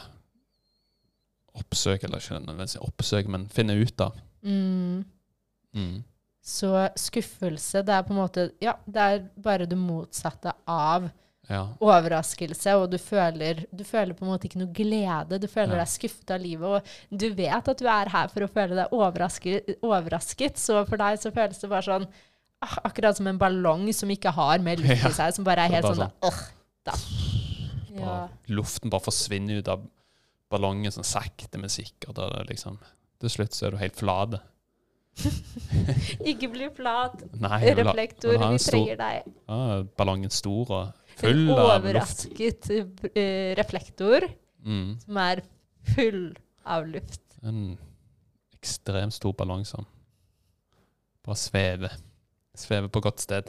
oppsøke, 1.60 2.08
eller 2.08 2.22
ikke 2.22 2.40
nødvendigvis 2.40 2.78
oppsøke, 2.86 3.32
men 3.32 3.48
finne 3.52 3.76
ut 3.76 4.04
av. 4.04 4.20
Mm. 4.44 5.06
Mm. 5.76 6.04
Så 6.42 6.70
skuffelse, 6.98 7.84
det 7.86 7.94
er 7.94 8.04
på 8.08 8.14
en 8.16 8.22
måte 8.24 8.52
Ja, 8.64 8.74
det 8.90 9.02
er 9.06 9.26
bare 9.38 9.68
det 9.70 9.78
motsatte 9.78 10.54
av 10.68 11.10
Ja. 11.50 11.64
overraskelse, 11.82 12.76
og 12.78 12.92
du 12.92 12.98
føler, 13.02 13.66
du 13.76 13.84
føler 13.84 14.14
på 14.14 14.22
en 14.26 14.32
måte 14.32 14.46
ikke 14.46 14.60
noe 14.62 14.72
glede. 14.74 15.40
Du 15.42 15.48
føler 15.48 15.76
Ja. 15.78 15.84
deg 15.84 15.88
skuffet 15.88 16.32
av 16.32 16.40
livet, 16.42 16.64
og 16.64 17.18
du 17.18 17.30
vet 17.34 17.68
at 17.68 17.78
du 17.78 17.88
er 17.88 18.10
her 18.10 18.28
for 18.28 18.42
å 18.42 18.50
føle 18.50 18.76
deg 18.76 18.92
overrasket, 18.92 19.80
overrasket. 19.82 20.58
Så 20.58 20.86
for 20.88 20.98
deg 20.98 21.18
så 21.20 21.32
føles 21.34 21.58
det 21.60 21.70
bare 21.70 21.82
sånn 21.82 22.08
ah, 22.62 22.78
Akkurat 22.86 23.16
som 23.18 23.28
en 23.28 23.38
ballong 23.40 23.92
som 23.94 24.10
ikke 24.10 24.32
har 24.32 24.60
mer 24.60 24.76
luft 24.78 25.06
i 25.06 25.12
seg, 25.22 25.34
som 25.34 25.44
bare 25.44 25.66
er 25.66 25.70
helt 25.74 25.86
er 25.86 25.90
bare 25.90 25.96
sånn 25.96 26.12
Åh, 26.22 26.42
da. 26.86 26.94
Ja. 27.96 28.06
Bare, 28.06 28.30
luften 28.50 28.90
bare 28.92 29.02
forsvinner 29.02 29.58
ut 29.60 29.68
av 29.68 29.82
ballongen 30.52 30.92
sånn 30.92 31.04
sakte, 31.06 31.58
men 31.58 31.70
sikkert. 31.70 32.10
Og 32.10 32.16
det 32.16 32.24
er 32.40 32.46
liksom, 32.54 32.78
til 33.20 33.30
slutt 33.34 33.56
så 33.58 33.68
er 33.68 33.76
du 33.76 33.78
helt 33.82 33.96
flat. 34.00 34.38
Ikke 36.32 36.48
bli 36.54 36.70
flat. 36.76 37.22
Nei, 37.42 37.60
Reflektor, 37.76 38.32
vi 38.32 38.38
trenger 38.40 38.56
en 38.56 38.64
stor- 38.64 38.96
deg. 39.02 39.30
Ja, 39.50 39.82
ballongen 40.00 40.32
stor 40.32 40.72
og 40.72 40.84
En 40.90 41.18
full 41.20 41.50
av 41.52 41.58
luft. 41.58 41.74
overrasket 41.76 42.70
eh, 43.16 43.56
reflektor 43.60 44.30
Mm. 44.60 44.98
som 45.00 45.18
er 45.24 45.40
full 45.96 46.36
av 46.68 46.86
luft. 46.88 47.22
En 47.48 47.78
ekstremt 48.58 49.14
stor 49.16 49.32
ballong 49.40 49.64
som 49.66 49.86
bare 51.24 51.36
svever. 51.40 51.94
Svever 52.60 52.90
på 52.92 53.00
godt 53.02 53.20
sted. 53.24 53.48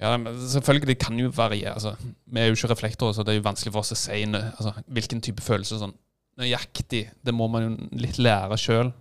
Ja, 0.00 0.16
men 0.16 0.34
selvfølgelig, 0.48 0.86
det 0.86 0.98
kan 1.02 1.18
jo 1.18 1.30
variere. 1.34 1.72
Altså, 1.74 1.94
vi 2.26 2.40
er 2.40 2.46
jo 2.50 2.56
ikke 2.58 2.70
reflektorer, 2.74 3.12
så 3.14 3.22
det 3.24 3.32
er 3.34 3.38
jo 3.40 3.44
vanskelig 3.48 3.72
for 3.72 3.80
oss 3.82 3.92
å 3.94 3.98
si 3.98 4.22
altså, 4.26 4.72
hvilken 4.90 5.20
type 5.22 5.42
følelse 5.42 5.78
sånn 5.80 5.94
nøyaktig. 6.38 7.10
Det 7.24 7.34
må 7.34 7.48
man 7.50 7.62
jo 7.62 7.88
litt 8.00 8.18
lære 8.18 8.56
sjøl. 8.58 8.92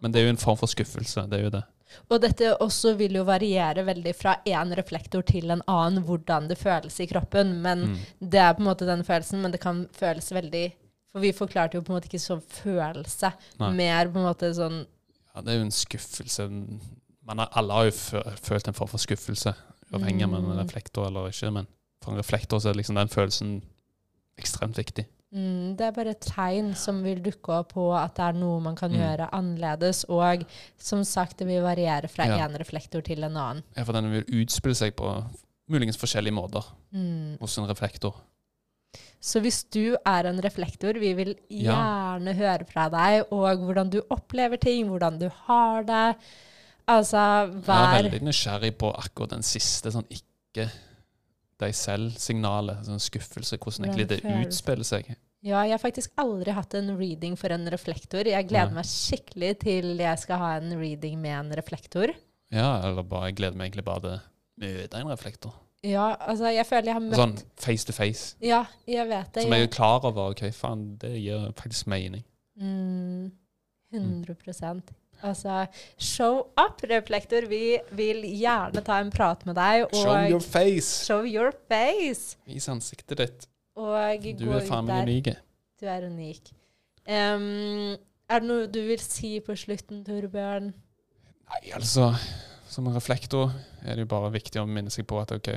Men 0.00 0.12
det 0.12 0.20
er 0.20 0.28
jo 0.28 0.34
en 0.36 0.40
form 0.44 0.56
for 0.60 0.70
skuffelse. 0.70 1.24
Det 1.28 1.38
er 1.38 1.44
jo 1.44 1.50
det. 1.50 1.64
Og 2.12 2.20
dette 2.20 2.50
også 2.60 2.92
vil 2.98 3.16
jo 3.16 3.24
variere 3.24 3.82
veldig 3.86 4.12
fra 4.14 4.36
én 4.46 4.74
reflektor 4.76 5.22
til 5.26 5.50
en 5.50 5.62
annen, 5.66 6.02
hvordan 6.04 6.46
det 6.50 6.58
føles 6.60 6.98
i 7.00 7.06
kroppen. 7.10 7.60
Men 7.62 7.78
Mm. 7.88 7.98
det 8.30 8.40
er 8.40 8.52
på 8.54 8.60
en 8.60 8.66
måte 8.68 8.86
den 8.86 9.02
følelsen, 9.04 9.40
men 9.42 9.50
det 9.52 9.60
kan 9.60 9.86
føles 9.92 10.30
veldig 10.32 10.72
For 11.10 11.20
vi 11.20 11.32
forklarte 11.32 11.74
jo 11.74 11.80
på 11.80 11.88
en 11.90 11.96
måte 11.96 12.04
ikke 12.10 12.20
sånn 12.20 12.42
følelse, 12.42 13.32
Nei. 13.58 13.70
mer 13.72 14.08
på 14.12 14.18
en 14.20 14.26
måte 14.28 14.50
sånn 14.54 14.86
Ja, 15.34 15.40
det 15.40 15.48
er 15.54 15.56
jo 15.56 15.64
en 15.64 15.70
skuffelse. 15.70 16.44
Man 17.24 17.38
har, 17.38 17.48
alle 17.56 17.72
har 17.72 17.84
jo 17.86 17.90
følt 18.36 18.68
en 18.68 18.74
form 18.74 18.88
for 18.88 18.98
skuffelse, 18.98 19.54
uavhengig 19.90 20.22
av 20.24 20.34
om 20.34 20.42
man 20.46 20.58
er 20.58 20.62
Mm. 20.64 20.68
reflektor 20.68 21.06
eller 21.06 21.28
ikke. 21.30 21.50
Men 21.52 21.66
for 22.02 22.12
en 22.12 22.18
reflektor 22.18 22.58
så 22.60 22.68
er 22.68 22.74
liksom 22.74 22.94
den 22.96 23.08
følelsen 23.08 23.62
ekstremt 24.38 24.76
viktig. 24.76 25.06
Mm, 25.34 25.76
Det 25.76 25.86
er 25.86 25.90
bare 25.92 26.10
et 26.14 26.20
tegn 26.20 26.74
som 26.76 27.02
vil 27.04 27.20
dukke 27.22 27.48
opp 27.60 27.72
på 27.74 27.88
at 27.96 28.14
det 28.16 28.24
er 28.28 28.38
noe 28.38 28.60
man 28.60 28.76
kan 28.76 28.90
Mm. 28.90 28.98
gjøre 28.98 29.30
annerledes. 29.32 30.04
Og 30.08 30.44
som 30.78 31.04
sagt, 31.04 31.38
det 31.38 31.46
vil 31.46 31.62
variere 31.62 32.08
fra 32.08 32.24
Ja. 32.26 32.46
reflektor 32.48 33.02
til 33.02 33.22
en 33.24 33.36
annen. 33.36 33.62
Ja, 33.76 33.82
for 33.84 33.92
den 33.92 34.10
vil 34.10 34.24
utspille 34.24 34.74
seg 34.74 34.96
på 34.96 35.24
muligens 35.68 35.96
forskjellige 35.98 36.32
måter 36.34 36.64
Mm. 36.92 37.38
hos 37.40 37.58
en 37.58 37.66
reflektor. 37.66 38.14
Så 39.20 39.40
hvis 39.40 39.64
du 39.70 39.96
er 40.06 40.26
en 40.26 40.40
reflektor, 40.40 40.92
vi 40.98 41.12
vil 41.12 41.34
Ja. 41.50 42.16
gjerne 42.18 42.34
høre 42.34 42.64
fra 42.66 42.88
deg, 42.88 43.26
og 43.32 43.58
hvordan 43.58 43.90
du 43.90 44.00
opplever 44.10 44.56
ting, 44.58 44.86
hvordan 44.88 45.18
du 45.18 45.28
har 45.28 45.82
det. 45.82 46.16
Altså, 46.86 47.18
Jeg 47.66 47.98
er 47.98 48.02
veldig 48.10 48.22
nysgjerrig 48.22 48.78
på 48.78 48.94
akkurat 48.96 49.30
den 49.30 49.42
siste, 49.42 49.90
sånn 49.92 50.06
ikke 50.08 50.70
deg 51.62 51.74
selv-signalet. 51.76 52.84
Sånn 52.86 53.02
skuffelse, 53.02 53.58
hvordan 53.58 53.88
egentlig 53.88 54.08
det 54.12 54.20
utspiller 54.46 54.86
seg. 54.86 55.10
Ja, 55.46 55.62
jeg 55.62 55.76
har 55.76 55.82
faktisk 55.82 56.16
aldri 56.18 56.54
hatt 56.56 56.74
en 56.74 56.90
reading 56.98 57.36
for 57.38 57.54
en 57.54 57.68
reflektor. 57.70 58.26
Jeg 58.26 58.48
gleder 58.50 58.72
Nei. 58.72 58.80
meg 58.80 58.90
skikkelig 58.90 59.52
til 59.62 59.92
jeg 60.02 60.22
skal 60.24 60.42
ha 60.42 60.50
en 60.58 60.74
reading 60.80 61.20
med 61.22 61.36
en 61.36 61.54
reflektor. 61.60 62.10
Ja, 62.50 62.80
eller 62.88 63.06
bare, 63.06 63.30
jeg 63.30 63.38
gleder 63.38 63.58
meg 63.58 63.70
egentlig 63.70 63.86
bare 63.86 64.02
til 64.02 64.16
å 64.16 64.20
møte 64.64 65.02
en 65.02 65.12
reflektor. 65.12 65.54
Ja, 65.86 66.16
altså, 66.26 66.48
jeg 66.50 66.66
føler 66.66 66.90
jeg 66.90 66.96
har 66.96 67.04
møtt 67.04 67.20
Sånn 67.20 67.36
face 67.62 67.86
to 67.86 67.94
face. 67.94 68.32
Ja, 68.42 68.64
jeg 68.88 69.06
vet 69.06 69.30
det. 69.36 69.44
Som 69.46 69.54
jeg 69.54 69.68
er 69.68 69.70
klar 69.70 70.02
over. 70.02 70.32
Ok, 70.34 70.48
faen, 70.56 70.88
det 70.98 71.12
gir 71.20 71.52
faktisk 71.58 71.86
mening. 71.92 72.24
mm, 72.58 73.30
100 73.94 74.34
Altså, 75.26 75.66
show 75.98 76.46
up, 76.60 76.82
reflektor. 76.86 77.48
Vi 77.50 77.78
vil 77.98 78.22
gjerne 78.38 78.82
ta 78.86 79.00
en 79.02 79.10
prat 79.10 79.42
med 79.48 79.56
deg. 79.58 79.86
Show 79.94 80.18
your 80.30 80.42
face! 80.44 81.04
show 81.06 81.24
your 81.26 81.50
face. 81.70 82.36
Vis 82.46 82.68
ansiktet 82.70 83.18
ditt. 83.18 83.48
Og 83.78 84.28
Du 84.38 84.50
er 84.50 84.66
faen 84.66 84.86
meg 84.86 85.08
unik. 85.08 85.32
Du 85.78 85.86
er 85.86 86.06
unik. 86.06 86.52
Um, 87.08 87.94
er 88.28 88.42
det 88.42 88.48
noe 88.48 88.66
du 88.68 88.80
vil 88.84 89.00
si 89.00 89.38
på 89.40 89.54
slutten, 89.56 90.02
Torbjørn? 90.04 90.72
Nei, 91.48 91.60
altså 91.72 92.10
Som 92.68 92.90
en 92.90 92.98
reflektor 92.98 93.54
er 93.80 93.96
det 93.96 94.04
jo 94.04 94.10
bare 94.10 94.28
viktig 94.34 94.60
å 94.60 94.66
minne 94.68 94.92
seg 94.92 95.06
på 95.08 95.16
at 95.16 95.32
ok 95.32 95.48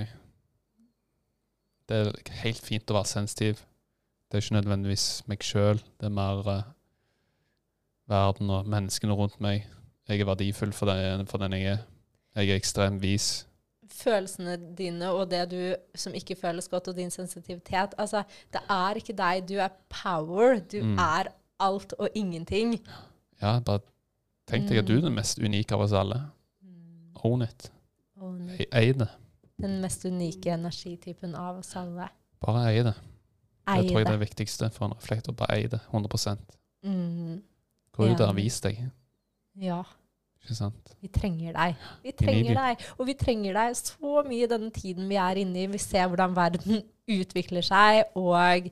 Det 1.89 1.97
er 1.97 2.13
helt 2.45 2.61
fint 2.63 2.87
å 2.93 2.95
være 2.95 3.11
sensitiv. 3.11 3.65
Det 4.31 4.39
er 4.39 4.45
ikke 4.45 4.55
nødvendigvis 4.61 5.07
meg 5.27 5.43
sjøl. 5.43 5.81
Det 5.99 6.07
er 6.07 6.13
mer 6.15 6.47
eh, 6.47 6.69
verden 8.11 8.49
og 8.53 8.67
menneskene 8.69 9.15
rundt 9.17 9.39
meg. 9.43 9.63
Jeg 10.09 10.19
er 10.21 10.27
verdifull 10.27 10.73
for 10.75 10.89
den, 10.91 11.25
for 11.29 11.37
den 11.41 11.53
jeg 11.55 11.63
er. 11.77 11.77
Jeg 12.35 12.49
er 12.51 12.59
ekstremt 12.59 13.01
vis. 13.03 13.29
Følelsene 13.91 14.55
dine 14.77 15.09
og 15.11 15.25
det 15.31 15.41
du 15.51 15.75
som 15.99 16.13
ikke 16.15 16.35
føles 16.39 16.67
godt, 16.71 16.87
og 16.87 16.95
din 16.95 17.11
sensitivitet 17.11 17.93
Altså, 17.99 18.23
det 18.53 18.61
er 18.69 18.99
ikke 18.99 19.13
deg. 19.19 19.43
Du 19.49 19.55
er 19.59 19.69
power. 19.89 20.59
Du 20.71 20.77
Mm. 20.83 20.97
er 20.99 21.31
alt 21.59 21.93
og 21.99 22.09
ingenting. 22.15 22.77
Ja, 23.41 23.59
bare 23.59 23.79
tenk 24.47 24.69
deg 24.69 24.77
at 24.79 24.87
du 24.87 24.97
er 24.97 25.01
den 25.01 25.15
mest 25.15 25.39
unike 25.39 25.73
av 25.75 25.81
oss 25.81 25.91
alle. 25.93 26.21
Mm. 26.63 27.15
Own 27.23 27.41
it. 27.41 27.71
Own 28.21 28.49
it. 28.49 28.65
Ei 28.73 28.91
det. 28.93 29.07
Den 29.61 29.81
mest 29.81 30.05
unike 30.05 30.49
energitypen 30.53 31.35
av 31.35 31.57
oss 31.59 31.75
alle. 31.75 32.07
Bare 32.41 32.63
eie 32.71 32.83
det. 32.83 32.93
Eie 33.67 33.83
Det 33.83 33.91
tror 33.91 33.99
jeg 33.99 34.05
det 34.05 34.07
det. 34.07 34.13
er 34.13 34.17
det 34.17 34.27
viktigste 34.29 34.69
for 34.73 34.85
en 34.85 34.93
reflektor. 34.97 35.33
Bare 35.33 35.57
eie 35.57 35.67
det. 35.67 35.79
100 35.91 36.37
Mm. 36.83 37.41
Gå 37.97 38.07
ut 38.11 38.17
der 38.17 38.29
og 38.31 38.37
vis 38.37 38.59
deg. 38.63 38.77
Ja. 39.59 39.81
Ikke 40.41 40.55
sant? 40.57 40.93
Vi 41.03 41.09
trenger 41.13 41.53
deg. 41.53 41.75
Vi 42.05 42.11
trenger 42.17 42.55
deg. 42.57 42.85
Og 42.97 43.05
vi 43.09 43.13
trenger 43.19 43.53
deg 43.59 43.75
så 43.77 44.23
mye 44.25 44.45
i 44.45 44.49
denne 44.49 44.71
tiden 44.73 45.09
vi 45.11 45.19
er 45.21 45.41
inne 45.43 45.63
i. 45.65 45.67
Vi 45.69 45.77
ser 45.81 46.07
hvordan 46.09 46.33
verden 46.37 46.81
utvikler 47.21 47.65
seg, 47.65 48.03
og 48.17 48.69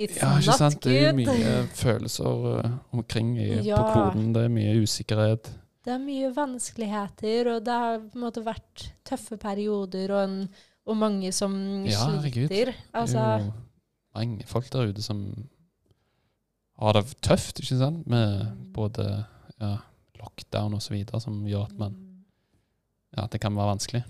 it's 0.00 0.20
Ja, 0.20 0.36
ikke 0.38 0.58
sant? 0.60 0.78
Det 0.84 0.98
er 1.08 1.16
mye 1.16 1.56
følelser 1.76 2.46
uh, 2.60 2.70
omkring 2.94 3.32
i, 3.40 3.48
på 3.58 3.66
Ja. 3.72 3.80
kloden. 3.92 4.30
Det 4.36 4.44
er 4.46 4.54
mye 4.54 4.76
usikkerhet. 4.84 5.50
Det 5.84 5.94
er 5.94 5.98
mye 6.04 6.30
vanskeligheter, 6.36 7.48
og 7.56 7.64
det 7.64 7.72
har 7.82 7.98
på 8.04 8.18
en 8.18 8.24
måte 8.26 8.42
vært 8.44 8.90
tøffe 9.08 9.38
perioder, 9.40 10.12
og, 10.12 10.24
en, 10.28 10.48
og 10.86 10.96
mange 11.00 11.32
som 11.32 11.54
Ja, 11.88 12.06
sliter. 12.20 12.74
Altså, 12.92 13.24
mange 14.14 14.44
folk 14.46 14.68
der 14.72 14.90
ute 14.92 15.02
som 15.02 15.24
har 16.80 16.96
det 16.96 17.16
tøft, 17.24 17.60
ikke 17.60 17.78
sant? 17.80 18.06
Med 18.10 18.46
både 18.74 19.06
ja, 19.60 19.74
lockdown 20.20 20.78
videre, 20.90 21.20
som 21.22 21.42
gjør 21.48 21.68
at 21.68 21.76
man 21.80 21.98
Ja, 23.16 23.24
det 23.26 23.40
kan 23.42 23.56
være 23.56 23.72
vanskelig. 23.72 24.04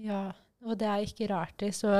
Ja, 0.00 0.30
og 0.64 0.78
det 0.80 0.86
er 0.88 1.02
ikke 1.04 1.26
rart 1.28 1.52
det. 1.60 1.74
Så 1.76 1.90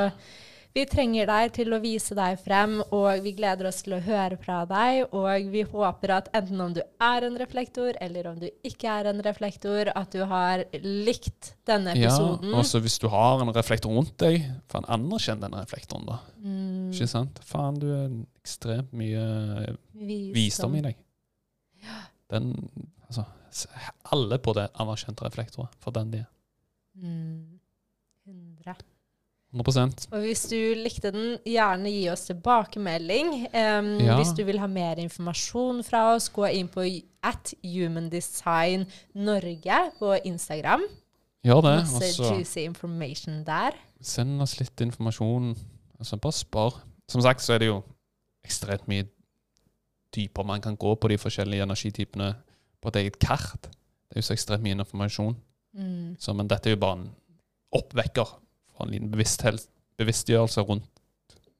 vi 0.77 0.85
trenger 0.89 1.29
deg 1.31 1.53
til 1.57 1.73
å 1.73 1.79
vise 1.81 2.15
deg 2.17 2.37
frem, 2.43 2.75
og 2.93 3.23
vi 3.25 3.33
gleder 3.39 3.69
oss 3.71 3.79
til 3.87 3.95
å 3.97 4.01
høre 4.05 4.37
fra 4.41 4.59
deg. 4.69 5.07
Og 5.17 5.47
vi 5.53 5.63
håper 5.65 6.13
at 6.19 6.29
enten 6.37 6.61
om 6.61 6.75
du 6.77 6.83
er 6.83 7.27
en 7.29 7.39
reflektor, 7.41 7.97
eller 8.05 8.29
om 8.29 8.41
du 8.43 8.47
ikke 8.67 8.91
er 9.01 9.09
en 9.11 9.23
reflektor, 9.25 9.89
at 9.97 10.13
du 10.13 10.21
har 10.29 10.67
likt 10.85 11.55
denne 11.69 11.95
Ja, 11.97 12.11
episoden. 12.11 12.53
også 12.61 12.83
hvis 12.85 12.99
du 13.01 13.09
har 13.13 13.41
en 13.41 13.53
reflektor 13.57 13.95
rundt 13.97 14.17
deg, 14.21 14.45
faen 14.73 14.85
anerkjenn 14.99 15.41
denne 15.41 15.63
reflektoren, 15.65 16.05
da. 16.11 16.19
Mm, 16.45 16.91
Ikke 16.93 17.09
sant? 17.11 17.41
Faen, 17.49 17.81
du 17.81 17.89
er 17.97 18.11
ekstremt 18.43 18.93
mye 18.93 19.77
visdom 20.37 20.77
i 20.77 20.85
deg. 20.91 21.01
Den 22.31 22.53
Altså, 23.07 23.23
alle 24.11 24.37
burde 24.43 24.65
anerkjente 24.83 25.23
reflektorer 25.25 25.71
for 25.81 25.95
den 25.95 26.11
de 26.11 26.19
er. 26.25 26.31
Mm, 26.99 27.61
100. 28.27 28.75
100 29.57 30.09
Og 30.13 30.21
hvis 30.21 30.45
du 30.51 30.59
likte 30.77 31.11
den, 31.15 31.39
gjerne 31.47 31.91
gi 31.91 32.05
oss 32.13 32.27
tilbakemelding. 32.29 33.33
Um, 33.53 33.91
Ja. 34.01 34.17
Hvis 34.17 34.35
du 34.37 34.45
vil 34.45 34.59
ha 34.59 34.67
mer 34.67 35.01
informasjon 35.01 35.83
fra 35.85 36.15
oss, 36.15 36.29
gå 36.29 36.47
inn 36.53 36.69
på 36.69 36.85
at 37.23 37.55
Human 37.65 38.11
Design 38.11 38.87
Norge 39.15 39.81
på 39.99 40.15
Instagram. 40.25 40.85
Gjør 41.47 41.61
det. 41.63 41.77
Masse 41.87 42.23
juicy 42.23 42.65
information 42.65 43.45
der. 43.47 43.73
send 44.01 44.43
oss 44.43 44.59
litt 44.61 44.81
informasjon. 44.81 45.57
Altså, 45.99 46.17
bare 46.17 46.33
spør. 46.33 46.83
Som 47.09 47.23
sagt 47.23 47.43
så 47.43 47.55
er 47.55 47.59
det 47.59 47.69
jo 47.69 47.83
ekstremt 48.45 48.87
mye 48.89 49.07
dypere 50.15 50.47
man 50.47 50.61
kan 50.61 50.77
gå 50.77 50.95
på 50.95 51.09
de 51.09 51.19
forskjellige 51.19 51.63
energitypene 51.63 52.35
på 52.83 52.89
et 52.89 52.97
eget 52.97 53.19
kart. 53.19 53.63
Det 53.63 54.17
er 54.17 54.23
jo 54.23 54.27
så 54.29 54.37
ekstremt 54.37 54.63
mye 54.63 54.79
informasjon. 54.79 55.37
Mm. 55.75 56.17
Så, 56.19 56.33
men 56.33 56.49
dette 56.49 56.71
er 56.71 56.77
jo 56.77 56.81
bare 56.81 57.01
en 57.01 57.11
oppvekker 57.73 58.37
en 58.85 58.93
liten 58.93 59.11
bevisstgjørelse 59.99 60.61
rundt 60.61 60.85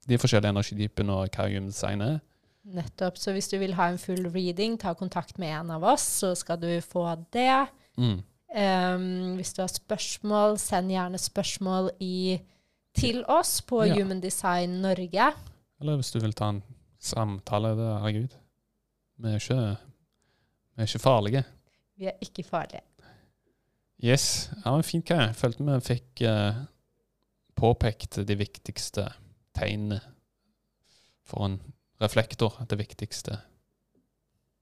de 0.07 0.19
forskjellige 0.19 0.53
energitypene 0.55 1.13
og 1.13 1.35
hva 1.35 1.49
human 1.51 1.71
design 1.73 2.05
er. 2.05 2.19
Nettopp. 2.67 3.19
Så 3.19 3.33
hvis 3.35 3.49
du 3.51 3.59
vil 3.63 3.75
ha 3.79 3.89
en 3.91 3.99
full 3.99 4.27
reading, 4.35 4.79
ta 4.79 4.93
kontakt 4.99 5.39
med 5.39 5.53
en 5.55 5.71
av 5.77 5.85
oss, 5.87 6.05
så 6.23 6.35
skal 6.39 6.59
du 6.63 6.71
få 6.83 7.07
det. 7.35 7.67
Mm. 7.99 8.21
Um, 8.57 9.35
hvis 9.39 9.53
du 9.55 9.63
har 9.63 9.71
spørsmål, 9.71 10.59
send 10.59 10.91
gjerne 10.91 11.19
spørsmål 11.19 11.91
i, 12.01 12.39
til 12.95 13.25
oss 13.29 13.61
på 13.63 13.85
Ja. 13.85 13.95
Human 13.95 14.23
Design 14.23 14.81
Norge. 14.83 15.33
Eller 15.81 15.99
hvis 15.99 16.11
du 16.11 16.21
vil 16.21 16.33
ta 16.33 16.49
en 16.55 16.63
samtale. 16.99 17.75
Det, 17.77 17.91
herregud. 18.01 18.37
Vi 19.19 19.29
er 19.29 19.35
ikke, 19.41 19.77
vi 20.75 20.83
er 20.83 20.87
ikke 20.91 20.99
farlige. 20.99 21.45
Vi 21.97 22.07
er 22.07 22.17
ikke 22.21 22.43
farlige. 22.43 22.83
Yes. 24.05 24.51
Ja, 24.65 24.75
men 24.75 24.83
fint 24.85 25.09
hva. 25.09 25.29
Jeg 25.29 25.37
følte 25.39 25.65
vi 25.65 25.77
fikk 25.87 26.23
eh, 26.29 26.59
påpekt 27.57 28.19
de 28.29 28.37
viktigste 28.39 29.09
tegnene 29.57 30.01
for 31.27 31.49
en 31.49 31.61
reflektor. 32.03 32.53
Det 32.69 32.79
viktigste 32.79 33.39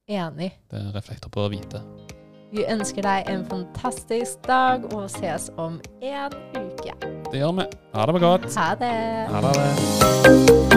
Enig. 0.08 0.52
det 0.70 0.94
reflektor 0.94 1.30
bør 1.30 1.48
vite. 1.48 1.80
Vi 2.54 2.62
ønsker 2.70 3.02
deg 3.02 3.30
en 3.32 3.42
fantastisk 3.50 4.44
dag 4.46 4.84
og 4.94 5.08
ses 5.10 5.50
om 5.56 5.80
en 6.02 6.36
uke. 6.54 6.94
Det 7.32 7.40
gjør 7.40 7.58
vi. 7.58 7.66
Ha 7.96 8.06
det 8.06 8.22
godt. 8.28 8.48
Ha 8.54 8.70
det! 8.78 8.94
Ha 9.32 9.42
det. 9.48 10.73